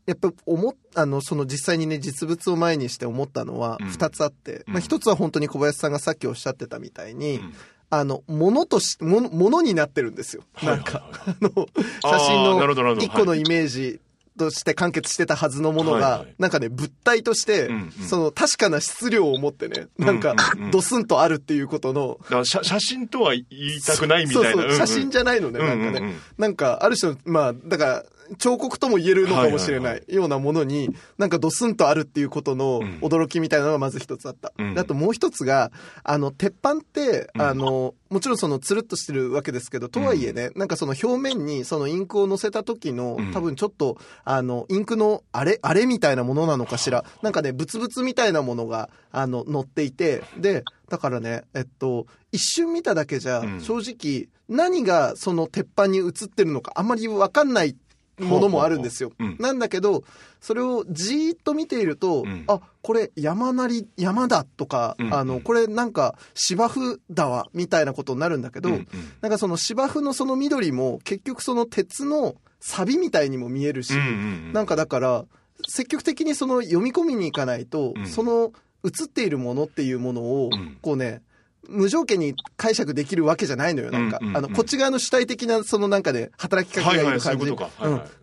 [0.06, 3.88] やっぱ思っあの、その実際にね、実物を前にして思ったのはうん。
[3.88, 4.72] 二つあって、うん。
[4.72, 7.54] まあ一つは本当に小林さんがさっきおっしゃってたみたいに、うん。
[7.90, 10.42] あの、ものとし、もの、ものになってるんですよ。
[10.62, 11.66] なんか、はいあの、
[12.02, 13.06] 写真あのるほどなるほど。
[13.06, 14.00] 一個のイメージ
[14.40, 20.34] として完結してたはずのものがはいはい、なんかね、物体としてうんうん、その確かな質量を持ってね、なんか
[20.72, 24.62] ドスンとあるっていうことの、写真とは言いたくないみたいな。
[24.62, 26.14] そうそう、写真じゃないのね、なんかね。
[26.38, 28.04] なんか、ある種の、まあ、だから、
[28.38, 34.52] 彫刻とも言えるのかもしれないようなものに、なんかドスンとあるっていうことの驚きみたいなのがまず一つあった。
[34.58, 34.78] うん。
[34.78, 35.72] あともう一つが、
[36.04, 37.42] あの、鉄板って、うん。
[37.42, 47.04] あの、もちろんそのつるっとしてるわけですけど、とはいえね、なんかその表面にそのインクを乗せた時のうん、多分ちょっと、あの、インクのあれ、あれみたいなものなのかしら。
[47.22, 53.60] なんかね、ブツブツみたいなものが、あの、乗っていて、で、だからね、えっと、一瞬見ただけじゃう、ん。
[53.60, 57.76] 正直、何がその鉄板に映ってるのかあんまりわかんない
[58.20, 59.12] ものもあるんですよ。
[59.38, 60.04] なんだけど、
[60.40, 62.44] それをじーっと見ていると、うん。
[62.46, 65.14] あ、これ山なり、山だとか、うん。
[65.14, 68.88] あの、これなんか芝生だわ、みたいなことになるんだけど、うんうん。
[69.20, 74.02] なんかその芝生のその緑も結局その鉄の錆みたいにも見えるし、うんう
[74.50, 74.52] ん。
[74.52, 75.24] なんかだから、
[75.68, 78.06] 積極的にその読み込みに行かないと、うん。
[78.06, 78.52] その
[78.84, 81.22] 映っているものっていうものをうん、こうね、
[81.70, 84.18] 無条件に解釈できるわけじゃないのよ、なんか。
[84.20, 84.36] うんうんうん。
[84.38, 86.80] あの、こっち側の主体的な、そのなんかで、働きか。
[86.90, 87.14] けがい。
[87.14, 87.46] る感じ。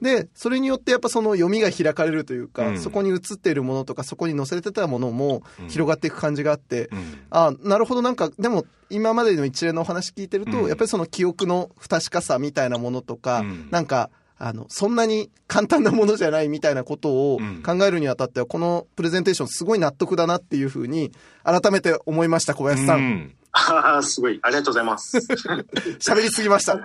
[0.01, 5.67] で、それによってやっぱその読みが開かれるというか、うんそこに映っているものとか、そこに載せてたものもうん。
[5.69, 7.19] 広がっていく感じがあって、うん。
[7.31, 10.67] あなるほど、なんか、でも、今までの一連のお話聞いてると、うん。
[10.67, 13.67] やっぱりその記憶の不確かさみたいなものとか、うん。
[13.71, 17.63] なんか、あの、そんなに簡単なものじゃないみたいなことをうん。
[17.63, 21.11] 考えるにあたっては、このプレゼンテーションすごい納得だなっていうふうに、
[21.43, 22.95] 改めて思いました、小林さ。
[22.95, 24.39] うんんああ、すごい。
[24.43, 25.17] ありがとうございます。
[25.99, 26.75] 喋りすぎました。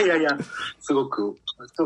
[0.00, 0.30] いやいや
[0.80, 1.36] すごく、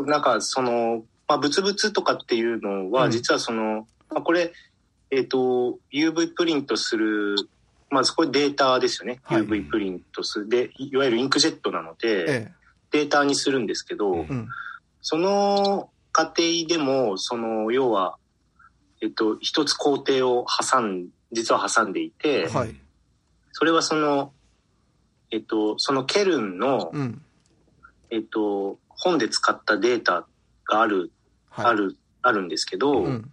[0.05, 4.53] なんかその、まあ、ブツブツとかっていうのは、うん実はその、まあ、これ、
[5.11, 7.35] えっ、と、UV プリントする、
[7.89, 9.19] まずこれデータですよね。
[9.23, 10.49] はい UV プリントする。
[10.49, 12.51] で、いわゆるインクジェットなので、え
[12.91, 14.47] データにするんですけど、うん。
[15.01, 18.17] その過程でも、その、要は、
[19.01, 22.75] えっと、一つ工程を挟ん、実は挟んでいて、はい。
[23.57, 24.33] それはその、
[25.31, 27.21] えっと、そのケルンの、うん。
[28.09, 30.27] えっと、本で使ったデータ
[30.67, 31.13] がある、
[31.49, 31.65] はい。
[31.67, 33.31] ある、あるんですけど、うん。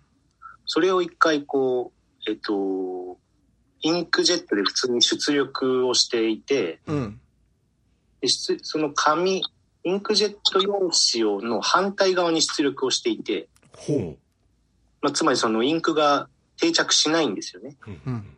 [0.64, 3.18] それを一回こう、えっと、
[3.80, 7.20] インクジェットで普通に出力をしていて、うん。
[8.20, 9.42] で出その紙、
[9.82, 14.16] インクジェット用紙をの反対側に出力をしていて、ほ
[15.00, 17.76] まあ、つまりそのインクが定着しないんですよね。
[17.88, 18.36] ううん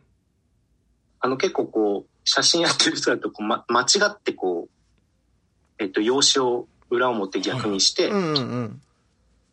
[1.25, 8.81] あの結構こう、写真やってる人だとこう、ま、間違ってこう、えっと、用紙を裏表逆にして、うんうん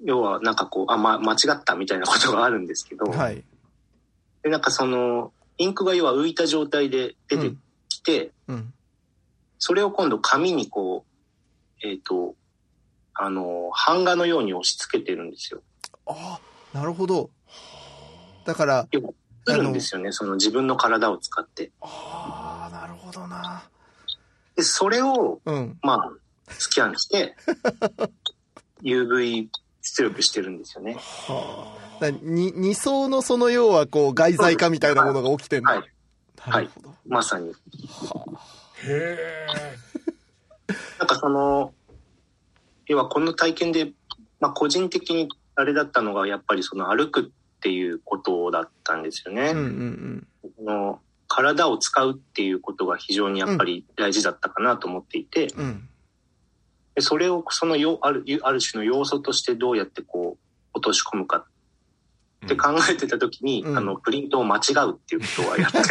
[0.04, 3.16] 要はなんかこう、あ、ま、間違ったみたいなことがあるんですけど、うん。
[3.16, 3.44] はい。
[4.42, 7.52] で、なんかその、インクが要は浮いた状態で出て
[7.88, 8.74] きて、うん。
[9.60, 11.06] それを今度紙にこ
[11.84, 12.34] う、えっ、と、
[13.14, 15.62] あの、版画のように押し付けてるんですよ。
[16.06, 16.40] あ
[16.74, 17.30] あ、なるほど。
[18.44, 18.88] だから、
[19.44, 21.70] 作るんですよね、その自分の体を使って。
[21.80, 23.62] ああ、なるほどな。
[24.56, 25.78] で、それを、うん。
[25.82, 26.12] まあ、
[26.48, 27.34] スキャンして、
[28.82, 29.48] UV
[29.80, 30.94] 出力してるんですよね。
[30.94, 32.00] はあ。
[32.00, 35.82] だに二層のその要はこう外在化みたいなものが起きてるはい。
[36.46, 36.94] なるほど。
[37.06, 37.50] まさに。
[37.50, 37.54] へ
[38.88, 39.46] え
[40.98, 41.72] なんかその、
[42.86, 43.92] 要はこの体験で、
[44.40, 49.50] まあ個人的にあれだったのが、やっぱりその歩くっていうことだったんですよね。
[49.50, 50.98] うんうんその
[51.28, 55.64] 体を使うっていうことが非常にやっぱり大事だったかなと思っていて、うん。
[55.64, 55.88] うん。
[56.94, 60.38] でそれをそのよあるある種の要素としてどうやってこう
[60.74, 61.46] 落とし込むか
[62.44, 65.78] って考えてた時に、うんあのプリントを間違うっていうことはやって、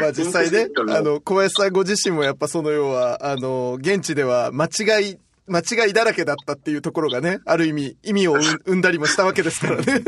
[0.00, 5.18] まあ実際ねあの、小林さんご自身もやっぱその要は、あの、現地では間違い、
[5.48, 9.84] 間違いだらけだったっていうところがね、ある意味、意味を生ん だりもしたわけですからね。
[9.84, 10.04] そう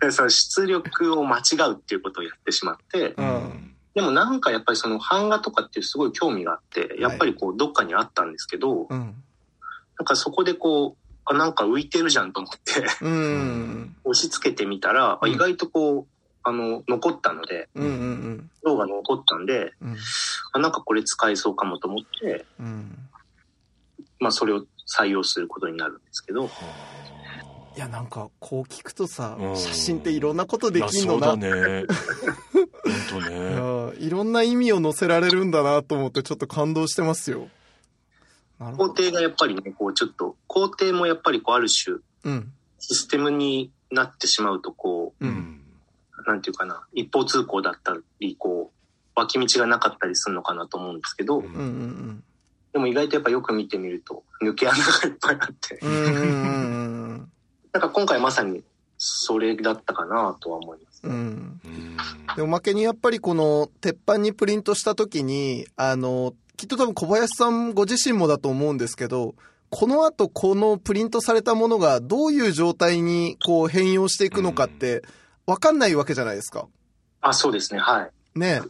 [0.00, 3.74] でその出力を間違うっていうことをやってしまって、うん。
[3.94, 8.98] でもなんかやっぱりその版画とかっていうすごい興味があって、やっぱりこうどっかにあったんですけど、うん。
[9.98, 13.96] なんかそこでこう、あ、なんか浮いてるじゃんと思って、うん。
[14.04, 16.12] 押し付けてみたら、意外とこう、
[16.44, 19.96] あの、残ったので、うんうん像が残ったんで、うん。
[20.52, 22.96] あなんかこれ使えそうかもと思って、うん。
[24.22, 26.48] まあそれを採用することになるんですけど、
[27.76, 31.32] いや、なんか、こう聞くとさう、ん写真っていろんなことできんのな。
[31.32, 31.84] そうだね
[33.10, 33.36] 本当ね
[33.98, 37.48] うんいろんな意味を載せられるんだなと思ってちょっと感動してますよ。
[38.58, 42.52] 工程がやっぱりね、こうちょっと、工程もやっぱりこうある種、うん。
[42.78, 45.26] システムになってしまうと、こう。
[45.26, 45.58] うん
[46.24, 52.24] なんていうかな、一方通行だったり、こう、脇道がなかったりするのかなと思うんですけど、うんうんうん
[52.72, 55.90] でも意外とやっぱよく見てみると、抜け穴がいっぱいあって、うん。
[55.90, 56.18] うんうんう
[57.14, 57.32] ん
[57.72, 58.62] なんか今回まさに
[58.98, 61.00] それだったかなとは思います。
[61.04, 61.12] うん。
[61.12, 61.60] うん。
[61.66, 61.96] うん
[62.36, 69.34] で、おまけにやっぱりこの鉄板にプリントした時に、あの、きっと多分小林さんご自身もだと思うんですけど、
[69.70, 75.02] この後このプリントされたものがどういう状態にこう変容していくのかって
[75.46, 76.68] わかんないわけじゃないですか。
[77.22, 77.80] あ、そうですね。
[77.80, 78.38] はい。
[78.38, 78.60] ね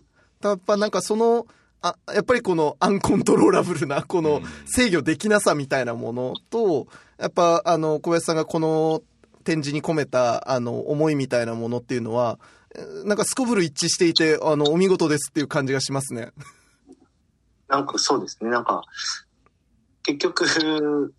[0.42, 1.46] やっぱなんかその、
[1.82, 6.86] あ、やっぱりこのアンコントローラブルな、この制御できなさみたいなものと、
[7.18, 9.02] やっぱあの、小林さんがこの
[9.44, 12.38] 展示に込めた、あの、思いみたいなものっていうのは、
[12.74, 16.30] えーなんかすこぶる一致していて、あの、お見事ですっていう感じがしますね。
[17.68, 18.50] なんかそうですね。
[18.50, 18.82] なんか、
[20.04, 21.14] 結局、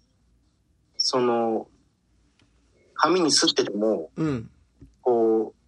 [0.98, 1.68] その、
[2.96, 4.50] 紙に吸ってても、うん。
[5.02, 5.63] こう、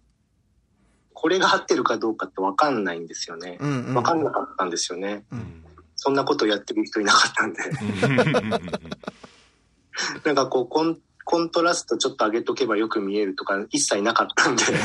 [1.18, 3.56] これが合ってるかどうかってわかんないんですよね。
[3.58, 3.94] うん、うん。
[3.94, 5.24] わかんなかったんですよね。
[5.32, 5.62] うん
[5.96, 7.62] そんなことやってる人いなかったんで。
[10.24, 14.62] なんかこうコン、コントラストちょっと上げとけばよく見えるとか一切なかったんで。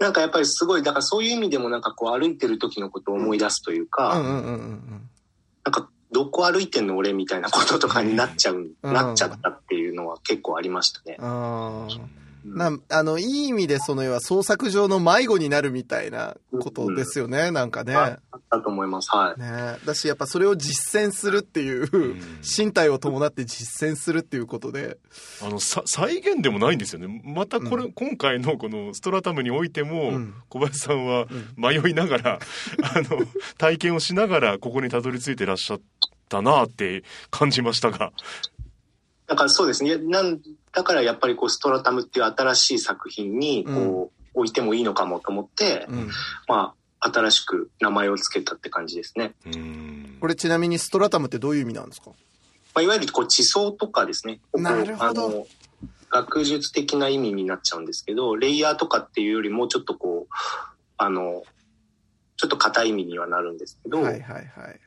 [0.00, 4.80] なんかやっぱりすごい、だからそういう意味でもなんかこう歩いてる時のことを思い出すというか、なん
[5.70, 11.16] かどこ歩いてんの俺みたいなこととかになっちゃう、うんなっちゃったっていうのは結構ありましたね。
[12.44, 17.96] な、あの、いい意味でその要は創作上の迷子になるみたいなことですよね、なんかね。
[17.96, 19.08] ああったと思います。
[19.10, 19.40] はい。
[19.40, 24.98] ねだし、やっぱそれを実践するっていう、身体を伴って実践するっていうことで。
[25.42, 32.38] あのさ再現でもないんですよねまたこれ、う今回のこのストラタムにおいても、うん小林さんはうん迷いながら、
[32.82, 33.26] あの
[33.56, 35.80] 体験をしながらここにたどり着いてらっしゃっ
[36.28, 38.12] たなって感じましたが
[39.26, 39.96] だからそうですね。
[39.96, 40.40] なん
[40.74, 46.10] だからやっぱりこうストラタムっていう新しい作品にこう置いてもいいのかもと思って、うん。
[46.48, 49.32] まあ新しく名前を付けたって感じですね。
[49.46, 52.10] うんこれちなみにストラタムってどういう意味なんですか？
[52.74, 54.40] まあ、いわゆるこう地層とかですね。
[54.54, 55.46] なるほどあの
[56.10, 60.34] 学術的な意味になっちゃうんですけど、レイヤーとかっていうよりもちょっとこう、
[60.96, 61.42] あの、
[62.36, 64.80] ちょっと硬い意味にはなるんですけど、はいはいはい。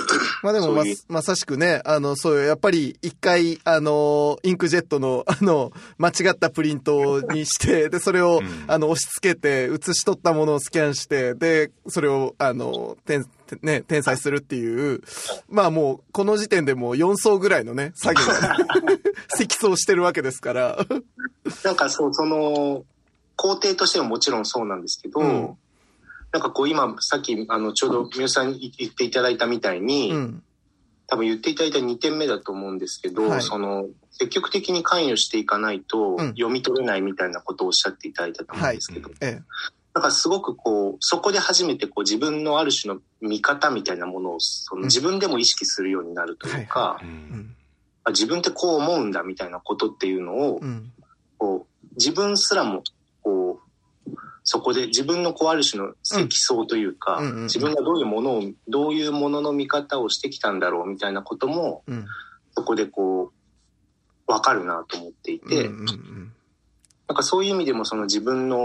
[0.42, 8.64] まあでもままさしくね、あの、そうやっぱり一回、あの、インクジェットの、あの、間違ったプリントにして、 で、それを、うん。
[8.66, 13.24] あの、押し付けて、写し取ったものをスキャンして、で、それを、あの、転、
[13.62, 15.02] ね、転載するっていう、
[15.48, 18.20] まあもう、この時点でもう4層ぐらいのね、作業
[19.36, 20.86] 積層してるわけですから。
[21.64, 22.84] なんかそう、その、
[23.36, 25.56] 工程としてはもちろんそうなんですけど、うん
[26.36, 30.42] なんかこう今、さっき、あの、ちょうど、みゆさんに言っていただいたみたいに、うん。
[31.06, 33.42] 多分言っていただいた2点目だと思うんですけど、はい。
[33.42, 36.28] その、積極的に関与していかないとうん。
[36.32, 39.42] 読み取れないみたいなことをおっしゃっていただいたと思うんですけど、ええ。
[39.94, 44.88] だからすごくこう、そこで初めてこう自分のある種の見方みたいなものをそのうん。
[44.88, 47.00] 自分でも意識するようになるというか、
[48.08, 50.92] 自分ってこう思うんだみたいなことっていうのを、うん。
[51.38, 52.82] こう自分すらも
[53.22, 53.65] こう
[54.48, 62.06] そこで自分のこうある種の積層というか、自分がどういうものをどういうものの見方をしてきたんだろうみたいなこともうん。
[62.56, 63.32] そこでこ
[64.26, 66.32] う分かるなと思っていて、なん
[67.14, 68.64] かそういう意味でもその自分の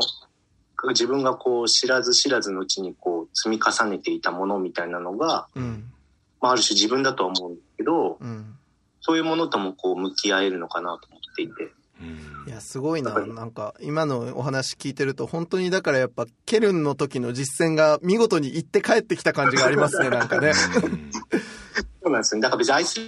[0.90, 5.92] 自分がこう知らず知らずのうちにこう積み重ねていたものみたいなのが、うん。
[6.40, 8.56] まあ、ある種自分だとは思うんですけどうん。
[9.02, 11.74] そういうものともこう向き合えるのかなと思っていて。
[12.02, 13.14] うんいや、すごいな。
[13.20, 20.54] なんか、今のお話聞いてると、本当にだからやっぱ、ケルンの時の実践が見事に行って帰ってきた感じがありますね、なんかね。
[20.54, 22.42] そうなんですね。
[22.42, 23.00] だから別にアイス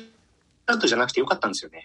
[0.68, 1.84] ランドじゃなくてよかったんですよね。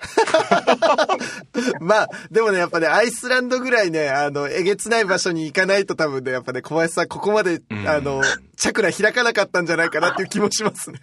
[1.80, 8.22] まあ、でもね、やっぱね、アイスランドぐらいね、あの、えげつない場所に行かないと多分ね、やっぱね、小林さん、ここまで、うんあの、
[8.56, 11.00] チャクラ開かなかったんじゃないかなっていう気もしますね。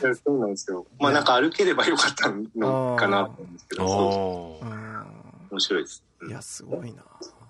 [0.00, 0.86] そうなんですよ。
[0.98, 4.60] まあなんか歩ければよかったのかなと思うんですけど、
[5.50, 6.04] 面白いです。
[6.26, 6.28] ん。
[6.28, 7.02] いや、すごいな。
[7.02, 7.40] ー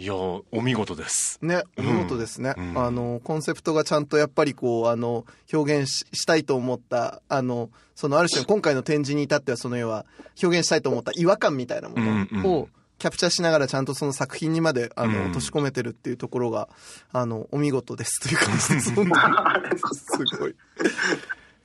[0.00, 10.06] いやお見事ですね、おうん見事ですね、うんあの、コンセプトがちゃんとやっぱりこう、あの、表現ししたいと思った、あの、そのある種の今回の展示に至ってはその要は、
[10.40, 12.68] 表現したいと思った違和感みたいなものを、
[12.98, 16.68] キャプチャーしながらちゃんとその作品にまで、あの、うん落とし込めてるっていうところが、
[17.12, 18.94] あの、お見事ですという感じです。
[18.94, 20.54] すごい。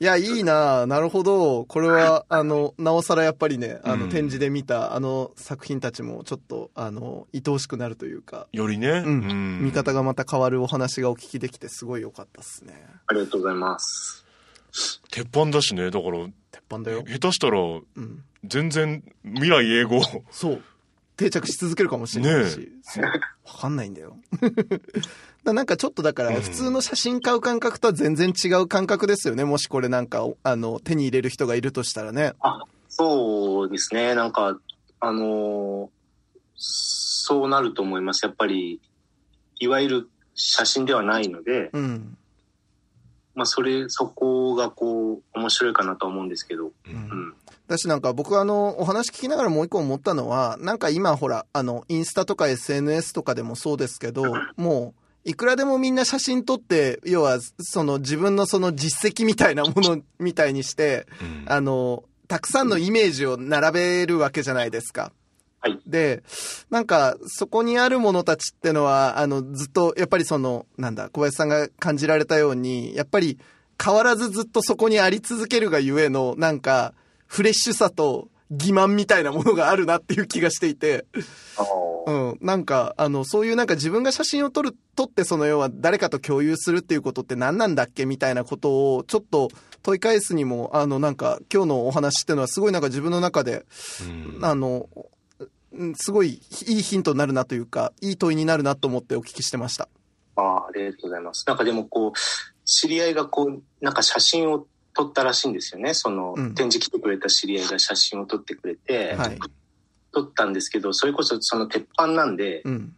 [0.00, 1.64] いや、いいななるほど。
[1.66, 12.86] これは、あの、なおさらやっぱりね、あの、うん展示で見た、あの、作品たちも、ちょっと、あの、愛おしくなるというか、よりね、うん見方がまた変わるお話がお聞きできてすごい良かったっすね。
[13.06, 14.24] ありがとうございます。
[15.12, 17.04] 鉄板だしねだから鉄板だよ。
[17.04, 18.24] 下手したらうん。
[18.44, 20.62] 全然未来英語そう。
[21.16, 22.58] 定着し続けるかもしれないし。
[22.58, 22.66] ね
[23.54, 24.16] そうわかんないんだよ。
[25.44, 29.44] だなんかちょっとだから、うん普通の写真買う感覚とは全然違う感覚ですよね。
[29.44, 32.32] もしこれなんか、あの、手に入れる人がいるとしたらね。
[32.88, 34.14] そうですね。
[34.14, 34.58] なんか、
[35.00, 35.94] あのー
[36.56, 38.24] そうなると思います。
[38.24, 38.80] やっぱり、
[39.58, 42.18] いわゆる写真ではないので、うん。
[43.34, 46.94] まあそれ、そこがこう、面白いかなと思うんですけど、ううん
[47.28, 47.34] ん。
[47.74, 54.24] だしなんか僕はあの、お話聞きながらもう一個思ったのは、なんか今ほら、あの、インスタとか SNS とかでもそうですけど、
[54.56, 65.12] もう、いくらでもみんな写真撮って、要は、その自分のその実績みたいなものみたいにして、うんあの、たくさんのイメージを並べるわけじゃないですか。
[65.60, 65.80] はい。
[65.86, 66.22] で、
[66.68, 73.38] なんか、そこにあるものたちってのは、あの、ずっと、やっぱりその、なんだ、小林さんが感じられたように、やっぱり、
[73.82, 76.92] 変わらずずっとそこにあり続けるがゆえの、なんか、
[77.26, 81.06] フレッシュさと欺瞞みたいなものがあるなっていう気がしていて、
[82.06, 89.48] うん、なんか、あの、そういうなんか自分が写真を撮る、撮ってその要は誰かと共有するっていうことって何なんだっけみたいなことをちょっと
[89.82, 93.64] 問い返すにも、あの、なんか今日のお話っていうのはすごいなんか自分の中で、
[94.36, 94.88] うんあの、
[95.72, 99.88] うんすごいいいヒントになるなというか、いい問いになるなと思ってお聞きしてました。
[100.36, 101.44] あー、ありがとうございます。
[101.46, 102.12] なんかでもこう、
[102.64, 105.92] 知り合いがこう、なんか写真を撮ったらしいんですよね。
[105.92, 109.38] その、うん展示来てくれた知り合いが写真を撮ってくれて、はい。
[110.12, 112.96] 撮ったんですけど、それこそその鉄板なんで、うん。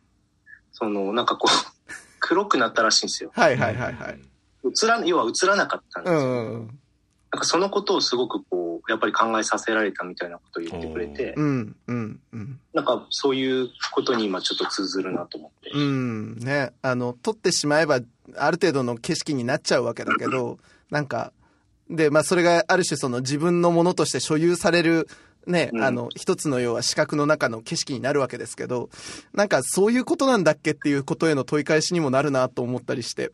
[0.73, 3.31] その、なんかこう、 黒くなったらしいんですよ。
[3.35, 4.21] はいはいはいはい。
[4.65, 6.21] 映ら、要は映らなかったんですよ。
[6.21, 6.79] うん。
[7.33, 12.61] なんかそのことをすごくこう、やっぱり考えさせられたみたいなことを言ってくれて、うんうんうん。
[12.73, 15.71] なんかそういうことに今ちょっと通ずるなと思って。
[15.71, 18.01] うん、ね、あの、撮ってしまえば、
[18.37, 20.59] ある程度の景色になっちゃうわけだけど、
[20.91, 21.33] なんか、
[21.91, 25.09] で、まあ、それがある種その自分のものとして所有される、
[25.47, 25.85] ね、うん。
[25.85, 28.91] あの、一つの要は視覚の中の景色になるわけですけど、
[29.33, 33.33] なんかそういうことなんだっけっていうことへの問い返しにもなるなと思ったりして。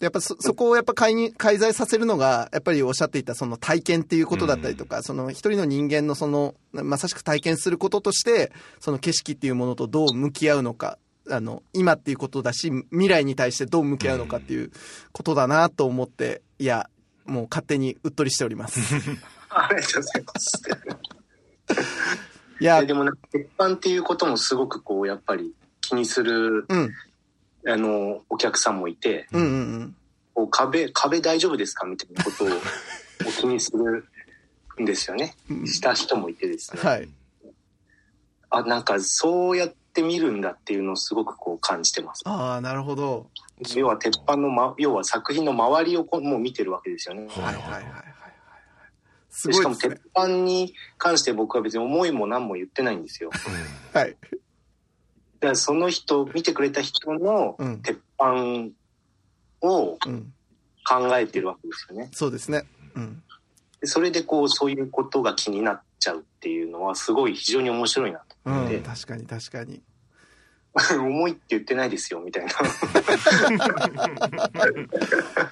[0.00, 10.98] でやっぱそ、そこをやっぱ介に介在させるのが、やっぱりおっしゃっていたその体験っていうことだったりとか、その一人の人間のその、まさしく体験することとして、その景色っていうものとどう向き合うのか、
[11.30, 14.70] あの、今っていうことだし、未来に対してどう向き合うのかっていう
[15.12, 16.90] ことだなと思って、いや、
[17.24, 18.80] もう勝手にうっとりしております。
[19.50, 20.62] ありがとうございます。
[22.60, 26.90] いやえ、でもな鉄板っていうこともすごくこう、やっぱり気にする、うん、
[27.66, 29.54] あの、お客さんもいて、うん、うんう
[29.84, 29.96] ん。
[30.34, 32.48] こう壁、壁大丈夫ですかみたいなことを
[33.26, 34.04] お気にする
[34.82, 35.36] んですよね。
[35.50, 36.82] うんした人もいてですね。
[36.82, 37.08] はい。
[38.50, 42.22] あ、なんかそうやって見るんだっていうのをすごくこう感じてます。
[42.24, 43.28] ああ、なるほど。
[43.74, 47.26] 要は鉄板の、ま、要は作品の周りをこうもう見てるわけですよね。
[47.28, 48.04] はいはいはいはいはいはい。
[49.30, 50.00] すでしかも鉄。
[50.14, 53.30] 板に関して僕は別に思いも何も言ってないんですよ。
[53.92, 54.10] はい。
[54.10, 54.16] だ
[55.40, 57.82] からその人、見てくれた人のうん。
[57.82, 58.70] 鉄板
[59.62, 60.32] をうん。
[60.88, 62.08] 考えてるわけですよね。
[62.12, 62.64] そうですね。
[62.96, 63.22] うん。
[63.80, 68.82] でそれでこう、そういうことが気になっちゃうっていうのはすごい非常に面白いなとうん。
[68.82, 69.82] 確かに確かに。
[70.96, 72.52] 重いって言ってないですよ、みたいな。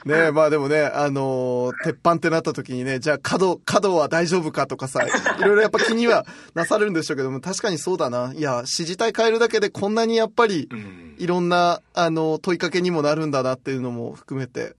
[0.05, 5.11] ねえ、まあでもね、あのー鉄板ってなった時にね、じゃあ角、角は大丈夫かとかさ、い
[5.43, 6.25] ろいろやっぱ気には
[6.55, 8.33] なさるんでしょうけども、確かにそうだな。
[8.33, 14.77] いや、指示体変えるだけでこんなにやっぱり、うんいろんな、あの、問いかけにもなるんだなっていうのも含めて、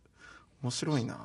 [0.63, 1.17] 面白いな。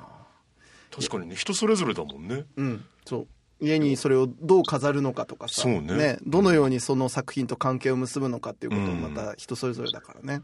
[0.91, 3.29] 確かにね人それぞれだもんねうん、そう。
[3.61, 10.43] 家にそれをどう飾るのかとかさ、そうねどのようにその作品と関係を結ぶのかっていうこともまた人それぞれだからね。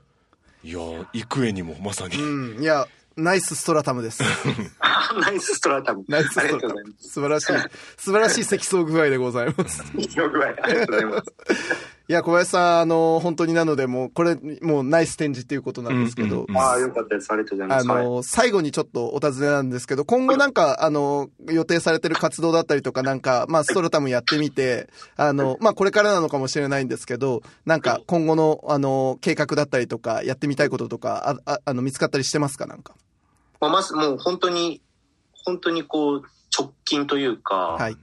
[0.62, 2.86] いやー幾重にもまさに、うん、いや、
[3.16, 4.22] ナイスストラタムです。
[5.20, 6.04] ナイスストラタム。
[6.08, 6.84] ナイスストラタム。
[6.98, 7.46] 素晴らしい、
[7.96, 9.82] 素晴らしい積層具合でございます。
[10.16, 11.24] よ具合、ありがとうございます。
[12.11, 17.30] いや、小林さん、あの、本当になので、もう、これ、もうナイス展示っていうことなんですけど、うんうんああ、よかったです。
[17.32, 17.88] ありがとうございまあす。
[17.88, 32.94] はいの、最後にちょっとお尋ねなんですけど、今後なんか、あの、予定されてる活動だったりとか、なんか、まあ、ストラタムやってみて、あの、まあ、これからなのかもしれないんですけど、なんか、今後の、あの、計画だったりとか、やってみたいこととか、あ、ああの、見つかったりしてますかなんか？
[33.61, 34.82] まあ、まずもう本当に、
[35.44, 36.22] 本当にこう、
[36.58, 37.96] 直近というか、はい。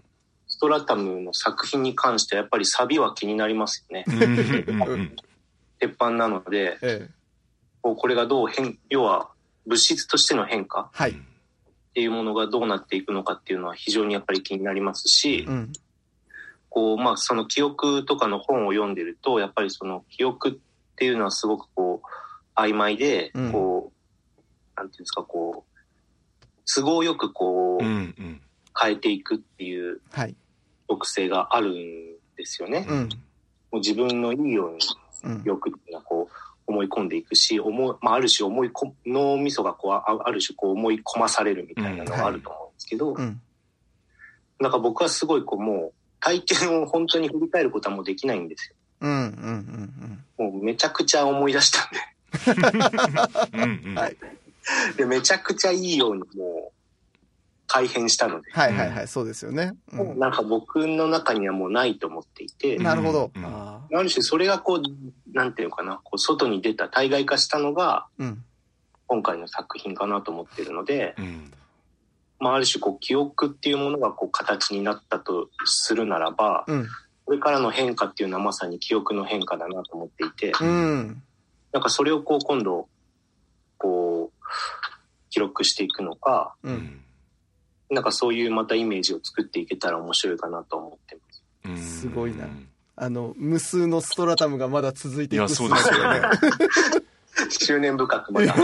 [0.58, 4.06] ストラタムの作品に関してはやっぱりサビは気になりますよね。
[5.78, 7.10] 鉄板なので、ええ。
[7.84, 9.30] こうこれがどう変、要は
[9.68, 11.12] 物質としての変化はい。
[11.12, 11.14] っ
[11.94, 15.74] ていうものがどうなっていくのかっていうのは非常にやっぱり気になりますし、うん。
[16.70, 20.54] こう、まあその記憶とかの本を読んでると、やっぱりその記憶っ
[20.96, 28.42] ていうのはすごくこう、曖昧で、うんこう、なんていうんですか、こう、都合よくこう、うんうん
[28.80, 30.36] 変えていくっていうはい。
[30.88, 31.74] 特性があるん
[32.36, 32.86] ですよね。
[32.90, 32.98] うん。
[33.00, 33.08] も
[33.74, 34.80] う自分のいいように
[35.24, 35.42] うん。
[35.44, 36.36] 欲っていうのはこう
[36.68, 43.42] 思い込んでいくし、思いまあ、ある種思いこ脳みそがこうあある種こう思い込まされるみたいなのがあると思うんですけど、うん。
[44.60, 48.76] なんか僕はすごいこうもう体験を本当に振り返ることはもうできないんですよ。
[49.02, 49.12] うん。
[49.12, 50.24] うん。
[50.40, 50.52] うん。
[50.52, 52.00] もうめちゃくちゃ思い出したんで。
[53.54, 54.18] うんうんはい。
[54.98, 56.77] で、めちゃくちゃいいようにもう
[57.68, 59.74] 改変したので、はいはいはい、そうですよね。
[59.92, 63.32] うんなんか僕の中にはもうないと思っていて、なるほど。
[63.36, 68.44] うんあある種それがこう、なんていうのかな、こう外に出た、対外化したのがーうん。
[69.10, 71.52] 今回の作品かなと思ってるので、うん
[72.40, 76.88] まあある種こう記憶っていうものがこう形になったとするならば、うん。
[77.26, 81.22] これからの変化っていうのはまさに記憶の変化だなと思っていて、うん。
[81.74, 82.88] なんかそれをこう今度、
[83.78, 84.46] こう、
[85.30, 86.70] 記録していくのか、う。
[86.70, 87.02] うんん
[87.90, 91.44] なんかそういうまたイメージを作っていけたら面白いかなと思ってます。
[91.66, 92.48] うんすごいな
[93.00, 96.22] あの、無数のストラタムがまだ続いていくいやそうですよね
[97.50, 98.56] 執念深くまた。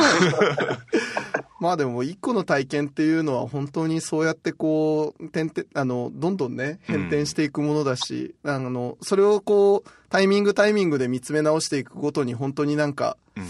[1.59, 13.43] まあでも一個の体験っていうのは本当にそうやってこう、点々あの、どんどんね、変転していくものだし、あの、それをこう、タイミングタイミングで見つめ直していくごとに本当になんか、うん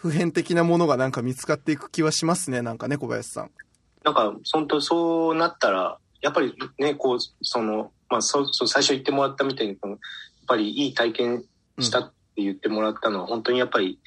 [0.00, 3.50] 普遍的なものがなんか見つかっていく気はしますね、なんかね、小林さん。
[4.04, 9.98] なんか、本当そうなったら、やっぱりね、こう、その、まあ、そう、そう最初言ってもらったみたいに、やっ
[10.46, 11.44] ぱりいい体験
[11.78, 13.98] したって言ってもらったのは、本当にやっぱり、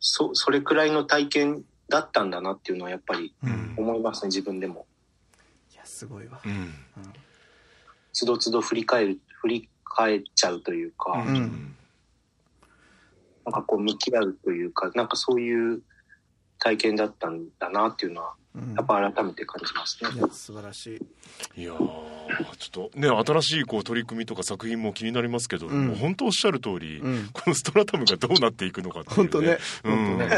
[0.00, 4.86] そ、それくらいの体験だったんだなっていうのはやっぱりうん思いますね、自分でも。
[5.72, 6.40] いや、すごいわ。
[6.44, 6.74] うん
[8.12, 11.74] つどつど振り返る、振り返っちゃうというか、うん
[13.44, 15.80] なんかこう向き合うというか、なんかそういう
[16.58, 18.38] 体験だったんだなっていうのは、うん
[18.76, 20.10] やっぱ改めて感じますね。
[20.14, 21.00] いや、素晴らし
[21.56, 21.60] い。
[21.60, 21.76] いやー
[22.58, 27.28] ちょっとね新しいこう取り組みとか作品も気になりますけど、うんもう本当おっしゃる通り、うん。
[27.32, 29.58] このストラタムがどうなっていくのかっていう、本当ね。
[29.84, 30.30] うん本当ね。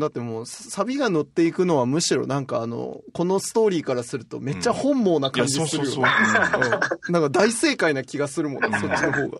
[0.00, 6.04] だってもう、サビが乗っていくのはむしろなんかあの、このストーリーからするとめっちゃ本望な感じするよ、そうそうそう。
[7.06, 7.12] うん。
[7.12, 9.38] なんか大正解な気がするもんね、そっちの方が。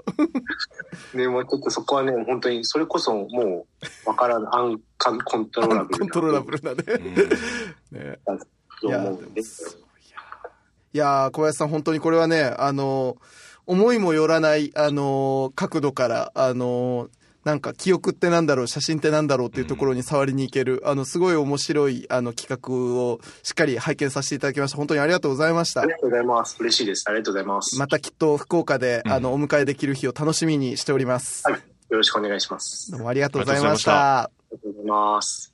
[1.15, 3.67] でもちょっとそこはね、本当にそれこそも
[4.07, 5.99] うわからない、アンカンコントローラブルな。
[5.99, 6.85] コントローラブルなね。
[7.91, 7.99] うん。
[7.99, 8.19] ね。
[8.81, 13.17] といや、いやー小林さん本当にこれはね、あの、
[13.67, 17.09] 思いもよらない、あの、角度から、あの、
[17.45, 24.77] なんか記憶ってなんだろう、写真ってなんだろうっていうところに触りに行ける、あの、すごい面白い、あの、企画をしっかり拝見させていただきました。
[24.77, 25.91] 本当にありがとうございましたあり。
[25.91, 26.57] がとうございます。
[26.61, 27.05] 嬉しいです。
[27.09, 27.79] ありがとうございます。
[27.79, 31.43] またきっと福岡で、うんあの、お迎えできる日を楽しみにしております。
[31.49, 31.61] はい。
[31.93, 32.93] よろしくお願いします。
[32.93, 34.21] どうもありがとうございました。
[34.21, 35.53] ありがとうございます。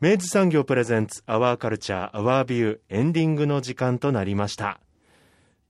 [0.00, 4.80] 明治産業プレゼンツアワーカルチャーアワービューエンディングの時間となりました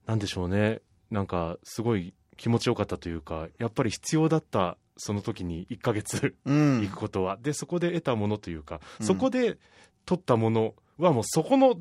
[0.07, 6.95] なんでしょうねなんかすごい気持ちよかったというかやっぱり必要だったその時に1ヶ月うん行く。
[6.95, 9.57] ことは、でそこで得たものというか、うんそこで
[10.05, 11.75] 取ったものはもうそこの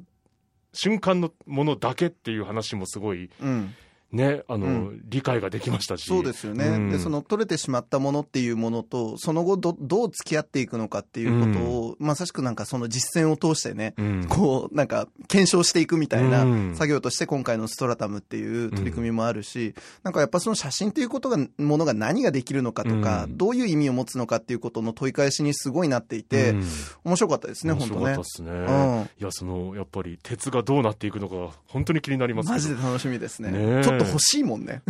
[0.73, 3.75] 瞬間のものだけっていう話もすごいうん。
[4.15, 6.05] ねあの、う理解ができましたし。
[6.05, 6.91] そうですよね、うん。
[6.91, 14.27] でその取れてしまったものっていうものとその後どどう付き合っていくのかっていうことを、まさしくなんかその実践を通してねうん。
[14.29, 16.75] こうなんか検証していくみたいなうん。
[16.77, 23.37] 作業として今回のストラタムっていう取り組みもあるし、なんかやっぱその写真っていうことがものが何ができるのかとか、うん。
[23.37, 26.65] どういう意味を持つのかっていうことの問い返しにすごいなっていて、うん。
[27.05, 28.25] 面白かったですね面本当ね白かったっ。
[28.25, 29.09] すね、うん。
[29.21, 32.55] いやそのやっぱり鉄がどうなっていくのか本当に気になりますけど。
[32.55, 33.51] マジで楽しみですね。
[33.51, 33.85] ねえ。
[33.85, 34.83] ちょっと欲しいもんね。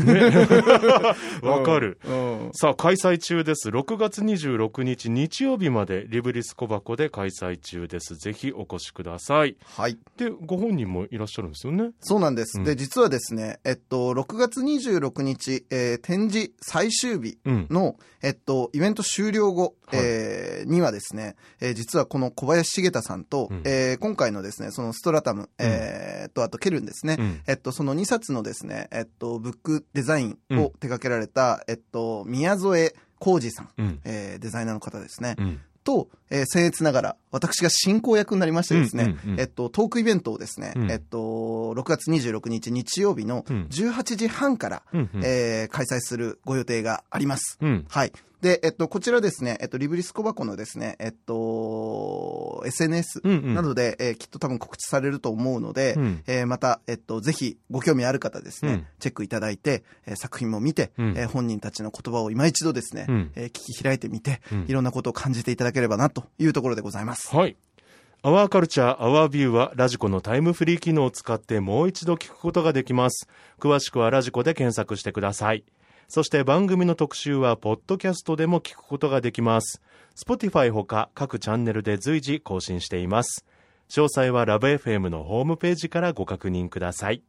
[1.43, 2.51] わかる、うん。
[2.55, 3.69] さあ開催中です。
[3.69, 8.17] 6月26日日曜日までリブリス小箱で開催中です。
[8.17, 9.57] ぜひお越しください。
[9.65, 9.99] はい。
[10.17, 11.91] でご本人もいらっしゃるんですよね。
[12.01, 12.59] そうなんです。
[12.59, 12.65] うん。
[12.65, 17.67] で、実はですね、えっと、6月26日、えー展示最終日うん。
[17.71, 20.01] の、えっと、イベント終了後、はい。
[20.03, 23.62] えーにはですね、えー実はこの小林茂太さんと、うん。
[23.65, 27.41] えー今回のですね、そのストラタム、えーと、あとケルンですね、うん。
[27.47, 34.01] えっと、その2冊のですね、えっと、ブックデザインを手掛けられた、えっと、宮添浩二さん、うん。
[34.05, 35.37] えーデザイナーの方ですね。
[35.39, 35.61] うん。
[35.85, 39.41] と、えー、僭越ながら、私が進行役になりましてですね、うんうんうん。
[39.41, 40.91] えっと、トークイベントをですね、うん。
[40.91, 43.67] えっと、6月26日日曜日のうん。
[43.71, 45.23] 18時半から、うんうん。
[45.25, 47.59] えー開催するご予定があります。
[47.61, 47.85] うん。
[47.89, 48.13] はい。
[48.45, 67.35] で、えっと、こちらですね、えっと、リブリス小箱のですね、えっと、SNS うんうんなどで、えーきっと多分告知されると思うので、うんえーまた、えっと、ぜひご興味ある方ですね、うんチェックいただいて、えー作品も見て、うんえー本人たちの言葉を今一度ですね、うんえー聞き開いてみて、うんいろんなことを感じていただければなというところでございます。
[67.35, 67.57] はい。
[68.21, 73.27] アワーカルチャー、アワービューはラジコのタイムフリー機能を使ってもう一度聞くことができます。
[73.59, 75.65] 詳しくはラジコで検索してください。
[76.09, 79.81] そして番組の特集はポッドキャストでも聞くことができます。
[80.17, 83.45] Spotify ほか各チャンネルで随時更新しています。
[83.89, 87.23] 詳細はラブ f m のホームページからご確認ください。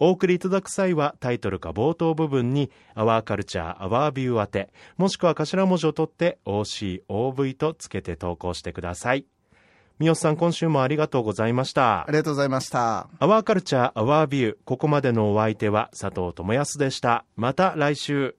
[0.00, 9.26] お送りいただく際はタイトルか冒頭部分に Our Culture, Our View 宛て、もしくは頭文字を取って OCOV とつけて投稿してください。
[9.98, 12.06] 三好さん、今週もありがとうございましたあ。
[12.08, 13.08] りがとうございました。
[13.20, 17.26] Our Culture, Our View ここまでのお相手は佐藤智康でした。
[17.36, 18.36] また来週。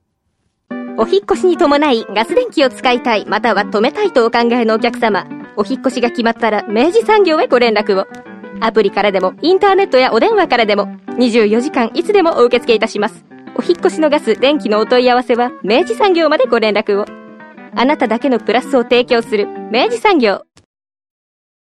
[0.98, 8.31] お引っ越しに伴いガス電気を使いたいまたは止めたいとお考えのお客様お引っ越しが決まったら明治産業へご連絡を
[8.64, 10.86] アプリからでもインターネットやお電話からでも
[11.18, 13.24] 24時間いつでもお受け付けいたします。
[13.56, 17.04] お引越しのガス電気のお問い合わせは明治産業までご連絡を。
[17.74, 20.42] あなただけのプラスを提供する明治産業。